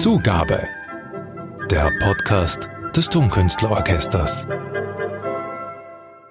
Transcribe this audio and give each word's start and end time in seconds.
Zugabe. 0.00 0.66
Der 1.70 1.92
Podcast 2.00 2.70
des 2.96 3.10
Tonkünstlerorchesters. 3.10 4.48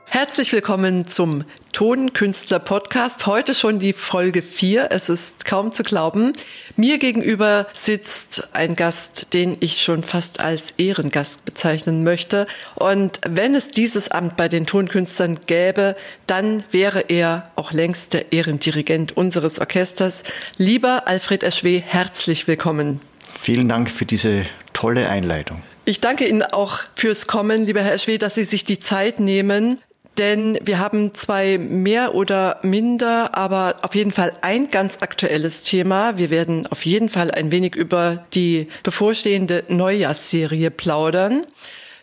Herzlich 0.05 0.51
willkommen 0.51 1.05
zum 1.05 1.43
Tonkünstler 1.71 2.57
Podcast. 2.57 3.27
Heute 3.27 3.53
schon 3.53 3.77
die 3.77 3.93
Folge 3.93 4.41
4. 4.41 4.87
Es 4.89 5.07
ist 5.09 5.45
kaum 5.45 5.71
zu 5.71 5.83
glauben. 5.83 6.33
Mir 6.77 6.97
gegenüber 6.97 7.67
sitzt 7.73 8.49
ein 8.53 8.75
Gast, 8.75 9.35
den 9.35 9.55
ich 9.59 9.83
schon 9.83 10.01
fast 10.01 10.39
als 10.39 10.71
Ehrengast 10.79 11.45
bezeichnen 11.45 12.03
möchte. 12.03 12.47
Und 12.73 13.21
wenn 13.29 13.53
es 13.53 13.69
dieses 13.69 14.09
Amt 14.09 14.35
bei 14.35 14.49
den 14.49 14.65
Tonkünstlern 14.65 15.41
gäbe, 15.45 15.95
dann 16.25 16.63
wäre 16.71 17.01
er 17.01 17.51
auch 17.55 17.71
längst 17.71 18.13
der 18.13 18.33
Ehrendirigent 18.33 19.15
unseres 19.15 19.59
Orchesters. 19.59 20.23
Lieber 20.57 21.07
Alfred 21.07 21.43
Eschwe, 21.43 21.83
herzlich 21.85 22.47
willkommen. 22.47 22.99
Vielen 23.41 23.69
Dank 23.69 23.89
für 23.89 24.05
diese 24.05 24.45
tolle 24.73 25.09
Einleitung. 25.09 25.61
Ich 25.85 25.99
danke 26.01 26.27
Ihnen 26.27 26.43
auch 26.43 26.79
fürs 26.95 27.25
Kommen, 27.25 27.65
lieber 27.65 27.81
Herr 27.81 27.93
Eschwe, 27.93 28.17
dass 28.17 28.35
Sie 28.35 28.43
sich 28.43 28.63
die 28.63 28.79
Zeit 28.79 29.19
nehmen 29.19 29.79
denn 30.19 30.59
wir 30.61 30.79
haben 30.79 31.13
zwei 31.13 31.57
mehr 31.57 32.13
oder 32.13 32.59
minder, 32.61 33.37
aber 33.37 33.77
auf 33.83 33.95
jeden 33.95 34.11
Fall 34.11 34.33
ein 34.41 34.69
ganz 34.69 34.97
aktuelles 34.99 35.63
Thema. 35.63 36.17
Wir 36.17 36.29
werden 36.29 36.67
auf 36.67 36.85
jeden 36.85 37.07
Fall 37.07 37.31
ein 37.31 37.51
wenig 37.51 37.75
über 37.75 38.25
die 38.33 38.67
bevorstehende 38.83 39.63
Neujahrsserie 39.69 40.71
plaudern. 40.71 41.45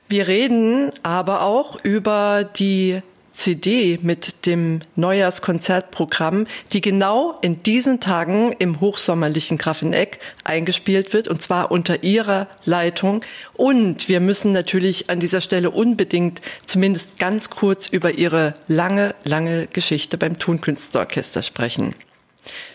Wir 0.09 0.29
reden 0.29 0.93
aber 1.03 1.43
auch 1.43 1.79
über 1.85 2.45
die 2.45 3.03
CD 3.37 3.99
mit 4.03 4.47
dem 4.47 4.81
Neujahrskonzertprogramm, 4.97 6.47
die 6.73 6.81
genau 6.81 7.39
in 7.43 7.63
diesen 7.63 8.01
Tagen 8.01 8.53
im 8.59 8.81
hochsommerlichen 8.81 9.59
Grafeneck 9.59 10.19
eingespielt 10.45 11.13
wird, 11.13 11.29
und 11.29 11.41
zwar 11.41 11.71
unter 11.71 12.03
ihrer 12.03 12.49
Leitung. 12.65 13.23
Und 13.55 14.09
wir 14.09 14.21
müssen 14.21 14.53
natürlich 14.53 15.11
an 15.11 15.21
dieser 15.21 15.41
Stelle 15.41 15.71
unbedingt 15.71 16.41
zumindest 16.67 17.19
ganz 17.19 17.51
kurz 17.51 17.87
über 17.89 18.13
ihre 18.13 18.55
lange, 18.69 19.15
lange 19.25 19.67
Geschichte 19.69 20.19
beim 20.19 20.39
Tonkünstlerorchester 20.39 21.43
sprechen. 21.43 21.95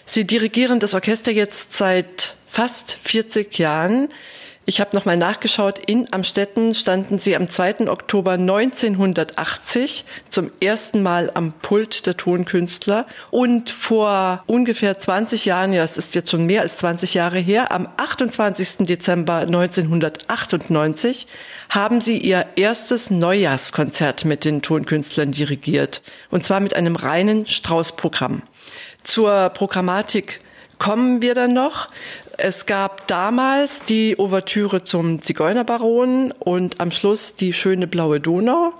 Sie 0.05 0.25
dirigieren 0.25 0.79
das 0.79 0.93
Orchester 0.93 1.31
jetzt 1.31 1.77
seit 1.77 2.35
fast 2.45 2.97
40 3.03 3.57
Jahren. 3.57 4.09
Ich 4.71 4.79
habe 4.79 4.95
nochmal 4.95 5.17
nachgeschaut. 5.17 5.79
In 5.79 6.07
Amstetten 6.13 6.75
standen 6.75 7.19
sie 7.19 7.35
am 7.35 7.49
2. 7.49 7.89
Oktober 7.89 8.35
1980 8.35 10.05
zum 10.29 10.49
ersten 10.61 11.03
Mal 11.03 11.29
am 11.33 11.51
Pult 11.61 12.05
der 12.07 12.15
Tonkünstler. 12.15 13.05
Und 13.31 13.69
vor 13.69 14.45
ungefähr 14.47 14.97
20 14.97 15.43
Jahren, 15.43 15.73
ja, 15.73 15.83
es 15.83 15.97
ist 15.97 16.15
jetzt 16.15 16.31
schon 16.31 16.45
mehr 16.45 16.61
als 16.61 16.77
20 16.77 17.15
Jahre 17.15 17.37
her, 17.37 17.73
am 17.73 17.89
28. 17.97 18.87
Dezember 18.87 19.39
1998 19.39 21.27
haben 21.67 21.99
sie 21.99 22.17
ihr 22.19 22.45
erstes 22.55 23.11
Neujahrskonzert 23.11 24.23
mit 24.23 24.45
den 24.45 24.61
Tonkünstlern 24.61 25.33
dirigiert. 25.33 26.01
Und 26.29 26.45
zwar 26.45 26.61
mit 26.61 26.77
einem 26.77 26.95
reinen 26.95 27.45
Strauß-Programm. 27.45 28.43
Zur 29.03 29.49
Programmatik 29.49 30.39
kommen 30.81 31.21
wir 31.21 31.35
dann 31.35 31.53
noch. 31.53 31.89
Es 32.39 32.65
gab 32.65 33.05
damals 33.05 33.83
die 33.83 34.17
Ouvertüre 34.17 34.83
zum 34.83 35.21
Zigeunerbaron 35.21 36.31
und 36.39 36.79
am 36.79 36.89
Schluss 36.89 37.35
die 37.35 37.53
schöne 37.53 37.85
blaue 37.85 38.19
Donau. 38.19 38.73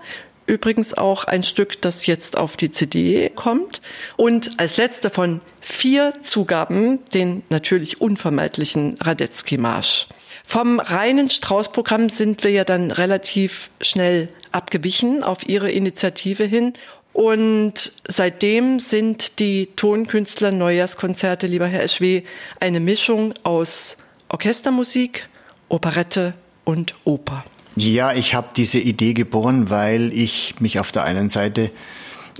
Übrigens 0.47 0.95
auch 0.95 1.25
ein 1.25 1.43
Stück, 1.43 1.79
das 1.79 2.07
jetzt 2.07 2.39
auf 2.39 2.57
die 2.57 2.71
CD 2.71 3.29
kommt. 3.29 3.83
Und 4.17 4.59
als 4.59 4.77
letzte 4.77 5.11
von 5.11 5.41
vier 5.61 6.15
Zugaben 6.21 7.05
den 7.13 7.43
natürlich 7.49 8.01
unvermeidlichen 8.01 8.97
Radetzky-Marsch. 8.99 10.07
Vom 10.43 10.79
reinen 10.79 11.29
Strauß-Programm 11.29 12.09
sind 12.09 12.43
wir 12.43 12.49
ja 12.49 12.63
dann 12.63 12.89
relativ 12.89 13.69
schnell 13.79 14.27
abgewichen 14.51 15.23
auf 15.23 15.47
ihre 15.47 15.69
Initiative 15.69 16.45
hin 16.45 16.73
und 17.13 17.91
seitdem 18.07 18.79
sind 18.79 19.39
die 19.39 19.67
Tonkünstler 19.75 20.51
Neujahrskonzerte, 20.51 21.47
lieber 21.47 21.67
Herr 21.67 21.83
Eschwe, 21.83 22.23
eine 22.59 22.79
Mischung 22.79 23.33
aus 23.43 23.97
Orchestermusik, 24.29 25.27
Operette 25.67 26.33
und 26.63 26.95
Oper. 27.03 27.43
Ja, 27.75 28.13
ich 28.13 28.33
habe 28.33 28.49
diese 28.55 28.79
Idee 28.79 29.13
geboren, 29.13 29.69
weil 29.69 30.11
ich 30.13 30.59
mich 30.59 30.79
auf 30.79 30.91
der 30.91 31.03
einen 31.03 31.29
Seite 31.29 31.71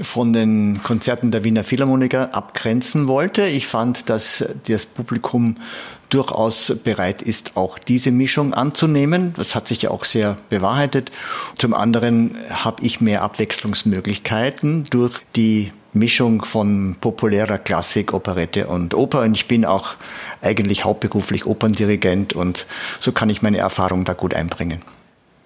von 0.02 0.34
den 0.34 0.82
Konzerten 0.84 1.32
der 1.32 1.44
Wiener 1.44 1.64
Philharmoniker 1.64 2.34
abgrenzen 2.34 3.08
wollte. 3.08 3.46
Ich 3.48 3.68
fand, 3.68 4.10
dass 4.10 4.46
das 4.68 4.86
Publikum 4.86 5.56
durchaus 6.10 6.74
bereit 6.84 7.22
ist, 7.22 7.58
auch 7.58 7.80
diese 7.80 8.12
Mischung 8.12 8.54
anzunehmen. 8.54 9.34
Das 9.38 9.56
hat 9.56 9.68
sich 9.68 9.84
ja 9.84 9.92
auch 9.92 10.06
sehr 10.06 10.38
bewahrheitet. 10.50 11.12
Zum 11.58 11.74
anderen 11.74 12.38
habe 12.50 12.84
ich 12.84 13.02
mehr 13.02 13.22
Abwechslungsmöglichkeiten 13.24 14.86
durch 14.90 15.20
die 15.36 15.72
Mischung 15.94 16.46
von 16.46 16.96
populärer 17.00 17.58
Klassik, 17.58 18.14
Operette 18.14 18.68
und 18.68 18.94
Oper. 18.94 19.22
Und 19.22 19.36
ich 19.36 19.48
bin 19.48 19.66
auch 19.66 19.96
eigentlich 20.42 20.86
hauptberuflich 20.86 21.46
Operndirigent 21.46 22.34
und 22.34 22.66
so 23.00 23.12
kann 23.12 23.30
ich 23.30 23.42
meine 23.42 23.58
Erfahrung 23.58 24.06
da 24.06 24.14
gut 24.14 24.34
einbringen. 24.34 24.82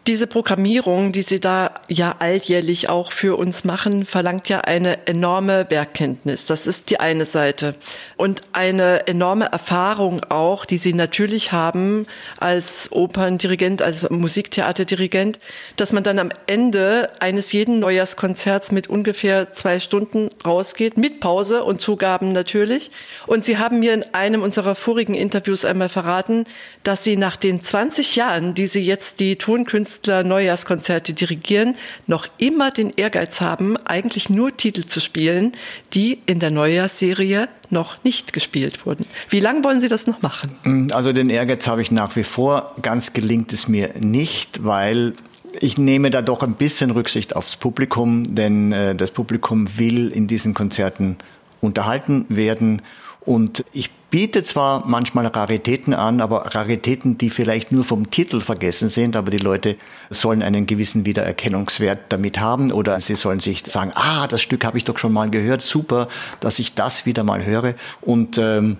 Diese 0.07 0.27
Programmierung, 0.27 1.13
die 1.13 1.23
Sie 1.23 1.39
da 1.39 1.71
ja 1.89 2.17
alljährlich 2.19 2.89
auch 2.89 3.11
für 3.11 3.39
uns 3.39 3.63
machen, 3.63 4.05
verlangt 4.05 4.49
ja 4.49 4.59
eine 4.59 5.07
enorme 5.07 5.65
Werkkenntnis. 5.69 6.45
Das 6.45 6.67
ist 6.67 6.91
die 6.91 6.99
eine 6.99 7.25
Seite. 7.25 7.73
Und 8.15 8.43
eine 8.53 9.07
enorme 9.07 9.45
Erfahrung 9.45 10.21
auch, 10.29 10.65
die 10.65 10.77
Sie 10.77 10.93
natürlich 10.93 11.53
haben 11.53 12.05
als 12.37 12.91
Operndirigent, 12.91 13.81
als 13.81 14.07
Musiktheaterdirigent, 14.07 15.39
dass 15.75 15.91
man 15.91 16.03
dann 16.03 16.19
am 16.19 16.29
Ende 16.45 17.09
eines 17.19 17.51
jeden 17.51 17.79
Neujahrskonzerts 17.79 18.71
mit 18.71 18.87
ungefähr 18.87 19.53
zwei 19.53 19.79
Stunden 19.79 20.29
rausgeht, 20.45 20.97
mit 20.97 21.19
Pause 21.19 21.63
und 21.63 21.81
Zugaben 21.81 22.31
natürlich. 22.31 22.91
Und 23.25 23.43
Sie 23.43 23.57
haben 23.57 23.79
mir 23.79 23.95
in 23.95 24.05
einem 24.13 24.43
unserer 24.43 24.75
vorigen 24.75 25.15
Interviews 25.15 25.65
einmal 25.65 25.89
verraten, 25.89 26.45
dass 26.83 27.03
Sie 27.03 27.17
nach 27.17 27.37
den 27.37 27.63
20 27.63 28.15
Jahren, 28.15 28.53
die 28.53 28.67
Sie 28.67 28.85
jetzt 28.85 29.19
die 29.19 29.37
Tonkünste 29.37 29.94
Künstler 29.95 30.23
Neujahrskonzerte 30.23 31.13
dirigieren, 31.13 31.75
noch 32.05 32.27
immer 32.37 32.69
den 32.69 32.91
Ehrgeiz 32.97 33.39
haben, 33.39 33.77
eigentlich 33.85 34.29
nur 34.29 34.55
Titel 34.55 34.85
zu 34.85 34.99
spielen, 34.99 35.53
die 35.93 36.19
in 36.25 36.39
der 36.39 36.51
Neujahrsserie 36.51 37.47
noch 37.69 38.03
nicht 38.03 38.33
gespielt 38.33 38.85
wurden. 38.85 39.05
Wie 39.29 39.39
lange 39.39 39.63
wollen 39.63 39.79
Sie 39.79 39.87
das 39.87 40.05
noch 40.05 40.21
machen? 40.21 40.51
Mm, 40.63 40.87
also 40.91 41.13
den 41.13 41.29
Ehrgeiz 41.29 41.65
habe 41.67 41.81
ich 41.81 41.91
nach 41.91 42.17
wie 42.17 42.23
vor. 42.23 42.75
Ganz 42.81 43.13
gelingt 43.13 43.53
es 43.53 43.69
mir 43.69 43.91
nicht, 43.97 44.65
weil 44.65 45.13
ich 45.61 45.77
nehme 45.77 46.09
da 46.09 46.21
doch 46.21 46.43
ein 46.43 46.55
bisschen 46.55 46.91
Rücksicht 46.91 47.33
aufs 47.33 47.55
Publikum, 47.55 48.23
denn 48.35 48.73
äh, 48.73 48.95
das 48.95 49.11
Publikum 49.11 49.77
will 49.77 50.11
in 50.11 50.27
diesen 50.27 50.53
Konzerten 50.53 51.15
unterhalten 51.61 52.25
werden 52.27 52.81
und 53.21 53.63
ich 53.71 53.91
biete 54.15 54.45
zwar 54.45 54.87
manchmal 54.87 55.27
Raritäten 55.27 55.93
an, 55.93 56.21
aber 56.21 56.55
Raritäten, 56.55 57.17
die 57.17 57.29
vielleicht 57.29 57.73
nur 57.73 57.83
vom 57.83 58.11
Titel 58.11 58.39
vergessen 58.39 58.87
sind, 58.87 59.17
aber 59.17 59.29
die 59.29 59.39
Leute 59.39 59.75
sollen 60.09 60.41
einen 60.41 60.65
gewissen 60.65 61.05
Wiedererkennungswert 61.05 61.99
damit 62.07 62.39
haben 62.39 62.71
oder 62.71 63.01
sie 63.01 63.15
sollen 63.15 63.41
sich 63.41 63.65
sagen, 63.65 63.91
ah, 63.93 64.25
das 64.27 64.41
Stück 64.41 64.63
habe 64.63 64.77
ich 64.77 64.85
doch 64.85 64.97
schon 64.99 65.11
mal 65.11 65.29
gehört, 65.29 65.61
super, 65.61 66.07
dass 66.39 66.59
ich 66.59 66.75
das 66.75 67.05
wieder 67.05 67.25
mal 67.25 67.43
höre. 67.43 67.73
Und 67.99 68.37
ähm, 68.37 68.77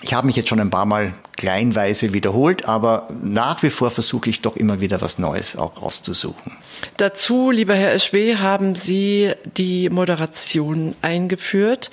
ich 0.00 0.14
habe 0.14 0.26
mich 0.26 0.36
jetzt 0.36 0.48
schon 0.48 0.58
ein 0.58 0.70
paar 0.70 0.86
Mal 0.86 1.12
kleinweise 1.36 2.12
wiederholt, 2.12 2.64
aber 2.64 3.08
nach 3.22 3.62
wie 3.62 3.70
vor 3.70 3.90
versuche 3.90 4.30
ich 4.30 4.42
doch 4.42 4.56
immer 4.56 4.80
wieder 4.80 5.00
was 5.00 5.18
Neues 5.18 5.54
auch 5.56 5.82
rauszusuchen. 5.82 6.52
Dazu, 6.96 7.50
lieber 7.50 7.74
Herr 7.74 7.94
Eschwe, 7.94 8.40
haben 8.40 8.74
Sie 8.74 9.32
die 9.56 9.90
Moderation 9.90 10.96
eingeführt, 11.02 11.90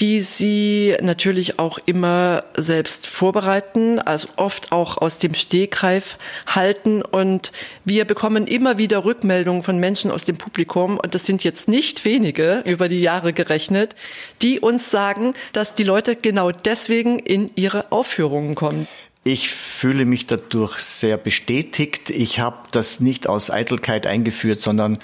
die 0.00 0.20
Sie 0.20 0.96
natürlich 1.00 1.58
auch 1.58 1.78
immer 1.86 2.44
selbst 2.54 3.06
vorbereiten, 3.06 3.98
also 3.98 4.28
oft 4.36 4.72
auch 4.72 4.98
aus 4.98 5.18
dem 5.18 5.34
Stegreif 5.34 6.18
halten. 6.46 7.02
Und 7.02 7.52
wir 7.84 8.04
bekommen 8.04 8.46
immer 8.46 8.78
wieder 8.78 9.04
Rückmeldungen 9.04 9.62
von 9.62 9.78
Menschen 9.78 10.10
aus 10.10 10.24
dem 10.24 10.36
Publikum, 10.36 10.98
und 10.98 11.14
das 11.14 11.26
sind 11.26 11.44
jetzt 11.44 11.68
nicht 11.68 12.04
wenige 12.04 12.62
über 12.66 12.88
die 12.88 13.00
Jahre 13.00 13.32
gerechnet, 13.32 13.94
die 14.42 14.60
uns 14.60 14.90
sagen, 14.90 15.34
dass 15.52 15.74
die 15.74 15.84
Leute 15.84 16.16
genau 16.16 16.50
deswegen 16.50 17.18
in 17.18 17.50
ihre 17.54 17.90
Aufführungen 17.92 18.54
kommen. 18.54 18.86
Ich 19.24 19.50
fühle 19.50 20.04
mich 20.04 20.26
dadurch 20.26 20.78
sehr 20.78 21.16
bestätigt. 21.16 22.10
Ich 22.10 22.38
habe 22.38 22.58
das 22.70 23.00
nicht 23.00 23.28
aus 23.28 23.50
Eitelkeit 23.50 24.06
eingeführt, 24.06 24.60
sondern 24.60 24.98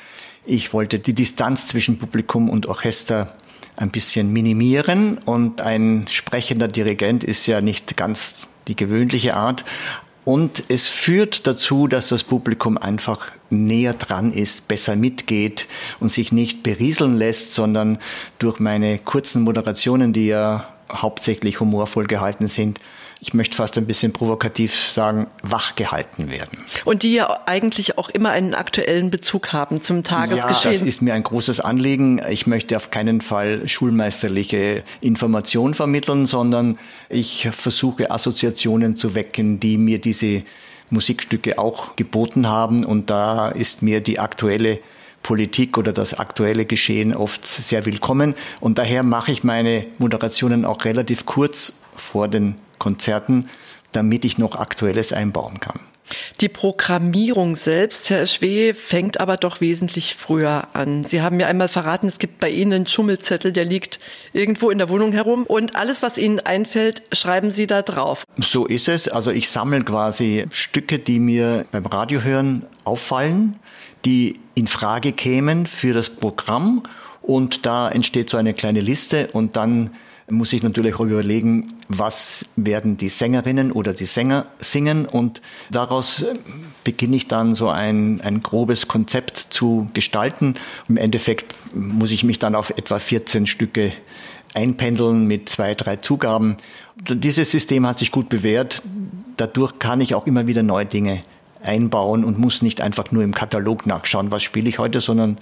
ich 0.47 0.73
wollte 0.73 0.99
die 0.99 1.15
Distanz 1.15 1.67
zwischen 1.67 1.99
Publikum 1.99 2.49
und 2.49 2.67
Orchester 2.67 3.37
ein 3.77 3.91
bisschen 3.91 4.33
minimieren. 4.33 5.19
Und 5.19 5.61
ein 5.61 6.07
sprechender 6.09 6.69
Dirigent 6.69 7.25
ist 7.25 7.47
ja 7.47 7.61
nicht 7.61 7.97
ganz 7.97 8.49
die 8.69 8.77
gewöhnliche 8.77 9.35
Art. 9.35 9.65
Und 10.25 10.63
es 10.69 10.87
führt 10.87 11.47
dazu, 11.49 11.89
dass 11.89 12.09
das 12.09 12.23
Publikum 12.23 12.79
einfach 12.79 13.27
näher 13.51 13.95
dran 13.95 14.33
ist, 14.33 14.69
besser 14.69 14.95
mitgeht 14.95 15.67
und 15.99 16.13
sich 16.13 16.31
nicht 16.31 16.63
berieseln 16.63 17.17
lässt, 17.17 17.55
sondern 17.55 17.99
durch 18.39 18.61
meine 18.61 18.99
kurzen 18.99 19.43
Moderationen, 19.43 20.13
die 20.13 20.27
ja 20.27 20.72
hauptsächlich 20.93 21.61
humorvoll 21.61 22.07
gehalten 22.07 22.49
sind, 22.49 22.79
ich 23.23 23.35
möchte 23.35 23.57
fast 23.57 23.79
ein 23.79 23.87
bisschen 23.87 24.13
provokativ 24.13 24.75
sagen, 24.75 25.29
wach 25.45 25.77
gehalten 25.77 26.29
werden. 26.29 26.59
Und 26.85 27.05
die 27.05 27.15
ja 27.15 27.43
eigentlich 27.47 27.97
auch 27.97 28.09
immer 28.09 28.31
einen 28.31 28.53
aktuellen 28.53 29.11
Bezug 29.11 29.53
haben 29.53 29.81
zum 29.81 30.03
Tagesgeschehen. 30.03 30.73
Ja, 30.75 30.81
das 30.81 30.83
ist 30.83 31.03
mir 31.03 31.15
ein 31.15 31.23
großes 31.23 31.61
Anliegen. 31.61 32.21
Ich 32.29 32.49
möchte 32.49 32.77
auf 32.77 32.91
keinen 32.91 33.21
Fall 33.21 33.69
schulmeisterliche 33.69 34.83
Information 35.01 35.75
vermitteln, 35.75 36.27
sondern 36.27 36.79
ich 37.09 37.49
versuche 37.53 38.11
Assoziationen 38.11 38.97
zu 38.97 39.15
wecken, 39.15 39.61
die 39.61 39.79
mir 39.79 40.01
diese 40.01 40.43
Musikstücke 40.91 41.61
auch 41.61 41.95
geboten 41.95 42.49
haben. 42.49 42.85
Und 42.85 43.09
da 43.09 43.51
ist 43.51 43.83
mir 43.83 44.01
die 44.01 44.19
aktuelle 44.19 44.81
Politik 45.23 45.79
oder 45.79 45.93
das 45.93 46.15
aktuelle 46.15 46.65
Geschehen 46.65 47.15
oft 47.15 47.47
sehr 47.47 47.87
willkommen. 47.87 48.35
Und 48.61 48.79
daher 48.79 49.03
mache 49.03 49.33
ich 49.33 49.45
meine 49.45 49.87
Moderationen 49.99 50.65
auch 50.65 50.85
relativ 50.85 51.27
kurz 51.27 51.81
vor 51.97 52.29
den 52.29 52.57
Konzerten, 52.79 53.49
damit 53.93 54.25
ich 54.25 54.39
noch 54.39 54.57
Aktuelles 54.57 55.13
einbauen 55.13 55.61
kann. 55.61 55.81
Die 56.41 56.49
Programmierung 56.49 57.55
selbst, 57.55 58.11
Herr 58.11 58.27
Schwee, 58.27 58.75
fängt 58.75 59.21
aber 59.21 59.37
doch 59.37 59.61
wesentlich 59.61 60.15
früher 60.15 60.67
an. 60.73 61.05
Sie 61.05 61.23
haben 61.23 61.37
mir 61.37 61.47
einmal 61.47 61.69
verraten, 61.69 62.09
es 62.09 62.19
gibt 62.19 62.41
bei 62.41 62.51
Ihnen 62.51 62.73
einen 62.73 62.87
Schummelzettel, 62.87 63.53
der 63.53 63.65
liegt 63.65 64.01
irgendwo 64.33 64.71
in 64.71 64.79
der 64.79 64.89
Wohnung 64.89 65.13
herum 65.13 65.45
und 65.45 65.77
alles, 65.77 66.03
was 66.03 66.19
Ihnen 66.19 66.41
einfällt, 66.41 67.03
schreiben 67.13 67.51
Sie 67.51 67.67
da 67.67 67.83
drauf. 67.83 68.25
So 68.39 68.67
ist 68.67 68.89
es. 68.89 69.09
Also 69.09 69.31
ich 69.31 69.49
sammle 69.49 69.85
quasi 69.85 70.47
Stücke, 70.51 70.99
die 70.99 71.21
mir 71.21 71.67
beim 71.71 71.87
Radiohören 71.87 72.67
auffallen, 72.85 73.59
die 74.05 74.41
in 74.55 74.67
Frage 74.67 75.13
kämen 75.13 75.67
für 75.67 75.93
das 75.95 76.11
Programm 76.11 76.83
und 77.23 77.67
da 77.67 77.89
entsteht 77.89 78.31
so 78.31 78.37
eine 78.37 78.55
kleine 78.55 78.81
Liste 78.81 79.29
und 79.33 79.57
dann 79.57 79.91
muss 80.31 80.53
ich 80.53 80.63
natürlich 80.63 80.95
auch 80.95 81.05
überlegen, 81.05 81.75
was 81.89 82.47
werden 82.57 82.97
die 82.97 83.09
Sängerinnen 83.09 83.71
oder 83.73 83.93
die 83.93 84.07
Sänger 84.07 84.47
singen 84.59 85.05
und 85.05 85.43
daraus 85.71 86.25
beginne 86.85 87.17
ich 87.17 87.29
dann 87.29 87.55
so 87.55 87.69
ein, 87.69 88.21
ein 88.23 88.43
grobes 88.43 88.89
Konzept 88.89 89.37
zu 89.37 89.89
gestalten. 89.93 90.55
Im 90.89 90.97
Endeffekt 90.97 91.55
muss 91.75 92.11
ich 92.11 92.25
mich 92.25 92.39
dann 92.39 92.55
auf 92.55 92.71
etwa 92.71 92.99
14 92.99 93.47
Stücke 93.47 93.93
einpendeln 94.55 95.27
mit 95.27 95.49
zwei, 95.49 95.75
drei 95.75 95.97
Zugaben. 95.97 96.57
Dieses 96.97 97.51
System 97.51 97.87
hat 97.87 97.99
sich 97.99 98.13
gut 98.13 98.29
bewährt. 98.29 98.83
Dadurch 99.37 99.79
kann 99.79 100.01
ich 100.01 100.15
auch 100.15 100.27
immer 100.27 100.47
wieder 100.47 100.63
neue 100.63 100.87
Dinge 100.87 101.23
einbauen 101.65 102.25
und 102.25 102.39
muss 102.39 102.63
nicht 102.63 102.81
einfach 102.81 103.11
nur 103.11 103.23
im 103.23 103.35
Katalog 103.35 103.87
nachschauen, 103.87 104.31
was 104.31 104.43
spiele 104.43 104.69
ich 104.69 104.79
heute, 104.79 105.01
sondern 105.01 105.39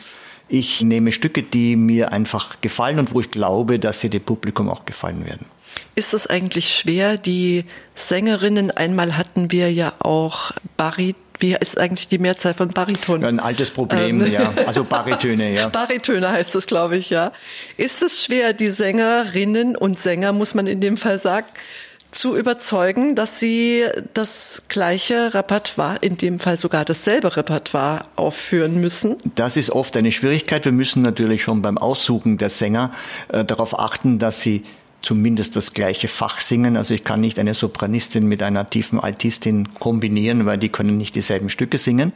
ich 0.48 0.82
nehme 0.82 1.12
Stücke, 1.12 1.42
die 1.42 1.76
mir 1.76 2.12
einfach 2.12 2.60
gefallen 2.60 2.98
und 2.98 3.14
wo 3.14 3.20
ich 3.20 3.30
glaube, 3.30 3.78
dass 3.78 4.00
sie 4.00 4.10
dem 4.10 4.22
Publikum 4.22 4.68
auch 4.68 4.84
gefallen 4.84 5.24
werden. 5.24 5.46
Ist 5.94 6.14
es 6.14 6.26
eigentlich 6.26 6.74
schwer, 6.74 7.16
die 7.16 7.64
Sängerinnen, 7.94 8.72
einmal 8.72 9.16
hatten 9.16 9.52
wir 9.52 9.72
ja 9.72 9.92
auch 10.00 10.50
Barit 10.76 11.16
wie 11.40 11.56
ist 11.58 11.78
eigentlich 11.78 12.06
die 12.06 12.18
Mehrzahl 12.18 12.52
von 12.52 12.68
Bariton? 12.68 13.24
Ein 13.24 13.40
altes 13.40 13.70
Problem, 13.70 14.20
ähm. 14.20 14.30
ja. 14.30 14.52
Also 14.66 14.84
Baritöne, 14.84 15.54
ja. 15.54 15.68
Baritöne 15.68 16.30
heißt 16.30 16.54
es, 16.54 16.66
glaube 16.66 16.98
ich, 16.98 17.10
ja. 17.10 17.32
Ist 17.78 18.02
es 18.02 18.22
schwer, 18.22 18.52
die 18.52 18.68
Sängerinnen 18.68 19.74
und 19.74 19.98
Sänger, 19.98 20.32
muss 20.32 20.54
man 20.54 20.66
in 20.66 20.80
dem 20.80 20.98
Fall 20.98 21.18
sagen, 21.18 21.46
zu 22.10 22.36
überzeugen, 22.36 23.14
dass 23.14 23.38
sie 23.38 23.84
das 24.14 24.62
gleiche 24.68 25.34
Repertoire, 25.34 25.98
in 26.00 26.16
dem 26.16 26.38
Fall 26.38 26.58
sogar 26.58 26.84
dasselbe 26.84 27.36
Repertoire 27.36 28.04
aufführen 28.16 28.80
müssen? 28.80 29.16
Das 29.34 29.56
ist 29.56 29.70
oft 29.70 29.96
eine 29.96 30.12
Schwierigkeit. 30.12 30.64
Wir 30.64 30.72
müssen 30.72 31.02
natürlich 31.02 31.42
schon 31.42 31.62
beim 31.62 31.78
Aussuchen 31.78 32.38
der 32.38 32.50
Sänger 32.50 32.92
äh, 33.28 33.44
darauf 33.44 33.78
achten, 33.78 34.18
dass 34.18 34.40
sie 34.40 34.64
zumindest 35.02 35.56
das 35.56 35.72
gleiche 35.72 36.08
Fach 36.08 36.40
singen. 36.40 36.76
Also 36.76 36.94
ich 36.94 37.04
kann 37.04 37.20
nicht 37.20 37.38
eine 37.38 37.54
Sopranistin 37.54 38.26
mit 38.26 38.42
einer 38.42 38.68
tiefen 38.68 39.00
Altistin 39.00 39.68
kombinieren, 39.74 40.46
weil 40.46 40.58
die 40.58 40.68
können 40.68 40.98
nicht 40.98 41.14
dieselben 41.14 41.48
Stücke 41.48 41.78
singen. 41.78 42.12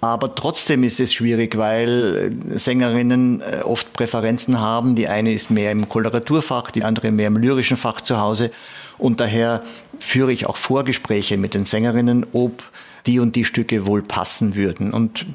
Aber 0.00 0.34
trotzdem 0.34 0.84
ist 0.84 1.00
es 1.00 1.14
schwierig, 1.14 1.56
weil 1.56 2.32
Sängerinnen 2.50 3.40
äh, 3.40 3.62
oft 3.64 3.92
Präferenzen 3.94 4.60
haben. 4.60 4.94
Die 4.94 5.08
eine 5.08 5.32
ist 5.32 5.50
mehr 5.50 5.72
im 5.72 5.88
Koloraturfach, 5.88 6.70
die 6.70 6.84
andere 6.84 7.10
mehr 7.10 7.28
im 7.28 7.36
lyrischen 7.36 7.76
Fach 7.76 8.00
zu 8.00 8.20
Hause. 8.20 8.50
Und 8.98 9.20
daher 9.20 9.62
führe 9.98 10.32
ich 10.32 10.46
auch 10.46 10.56
Vorgespräche 10.56 11.38
mit 11.38 11.54
den 11.54 11.64
Sängerinnen, 11.64 12.26
ob 12.32 12.62
die 13.06 13.20
und 13.20 13.36
die 13.36 13.44
Stücke 13.44 13.86
wohl 13.86 14.02
passen 14.02 14.54
würden. 14.54 14.92
Und 14.92 15.26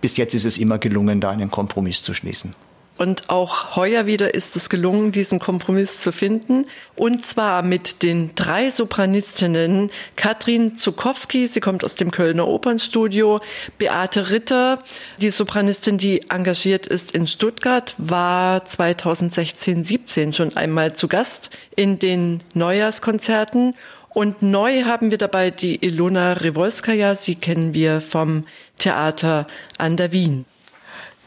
bis 0.00 0.16
jetzt 0.16 0.34
ist 0.34 0.44
es 0.44 0.58
immer 0.58 0.78
gelungen, 0.78 1.20
da 1.20 1.30
einen 1.30 1.50
Kompromiss 1.50 2.02
zu 2.02 2.14
schließen. 2.14 2.54
Und 2.98 3.28
auch 3.28 3.76
heuer 3.76 4.06
wieder 4.06 4.34
ist 4.34 4.56
es 4.56 4.70
gelungen, 4.70 5.12
diesen 5.12 5.38
Kompromiss 5.38 6.00
zu 6.00 6.12
finden. 6.12 6.66
Und 6.94 7.26
zwar 7.26 7.62
mit 7.62 8.02
den 8.02 8.34
drei 8.34 8.70
Sopranistinnen 8.70 9.90
Katrin 10.16 10.76
Zukowski, 10.76 11.46
sie 11.46 11.60
kommt 11.60 11.84
aus 11.84 11.96
dem 11.96 12.10
Kölner 12.10 12.48
Opernstudio, 12.48 13.38
Beate 13.78 14.30
Ritter, 14.30 14.82
die 15.20 15.30
Sopranistin, 15.30 15.98
die 15.98 16.30
engagiert 16.30 16.86
ist 16.86 17.12
in 17.12 17.26
Stuttgart, 17.26 17.94
war 17.98 18.64
2016, 18.64 19.84
17 19.84 20.32
schon 20.32 20.56
einmal 20.56 20.94
zu 20.94 21.06
Gast 21.06 21.50
in 21.74 21.98
den 21.98 22.40
Neujahrskonzerten. 22.54 23.74
Und 24.08 24.40
neu 24.40 24.84
haben 24.84 25.10
wir 25.10 25.18
dabei 25.18 25.50
die 25.50 25.84
Ilona 25.84 26.32
Rewolskaja, 26.32 27.14
sie 27.16 27.34
kennen 27.34 27.74
wir 27.74 28.00
vom 28.00 28.46
Theater 28.78 29.46
an 29.76 29.98
der 29.98 30.12
Wien. 30.12 30.46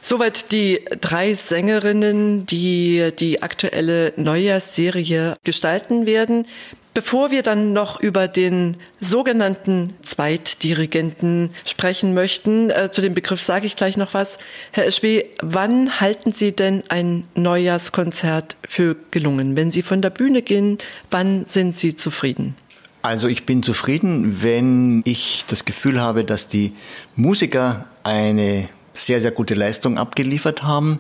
Soweit 0.01 0.51
die 0.51 0.79
drei 1.01 1.33
Sängerinnen, 1.33 2.45
die 2.45 3.11
die 3.17 3.41
aktuelle 3.41 4.13
Neujahrsserie 4.15 5.35
gestalten 5.43 6.05
werden. 6.05 6.45
Bevor 6.93 7.31
wir 7.31 7.43
dann 7.43 7.71
noch 7.71 8.01
über 8.01 8.27
den 8.27 8.75
sogenannten 8.99 9.93
Zweitdirigenten 10.01 11.51
sprechen 11.65 12.13
möchten, 12.13 12.71
äh, 12.71 12.89
zu 12.91 13.01
dem 13.01 13.13
Begriff 13.13 13.41
sage 13.41 13.67
ich 13.67 13.75
gleich 13.75 13.95
noch 13.95 14.13
was. 14.13 14.37
Herr 14.71 14.87
Eschwe, 14.87 15.25
wann 15.41 16.01
halten 16.01 16.33
Sie 16.33 16.51
denn 16.51 16.83
ein 16.89 17.25
Neujahrskonzert 17.35 18.57
für 18.67 18.95
gelungen? 19.11 19.55
Wenn 19.55 19.71
Sie 19.71 19.83
von 19.83 20.01
der 20.01 20.09
Bühne 20.09 20.41
gehen, 20.41 20.79
wann 21.11 21.45
sind 21.45 21.75
Sie 21.75 21.95
zufrieden? 21.95 22.55
Also 23.01 23.27
ich 23.27 23.45
bin 23.45 23.63
zufrieden, 23.63 24.41
wenn 24.41 25.01
ich 25.05 25.45
das 25.47 25.63
Gefühl 25.63 26.01
habe, 26.01 26.25
dass 26.25 26.47
die 26.47 26.73
Musiker 27.15 27.85
eine 28.03 28.67
sehr, 28.99 29.21
sehr 29.21 29.31
gute 29.31 29.53
Leistung 29.53 29.97
abgeliefert 29.97 30.63
haben. 30.63 30.99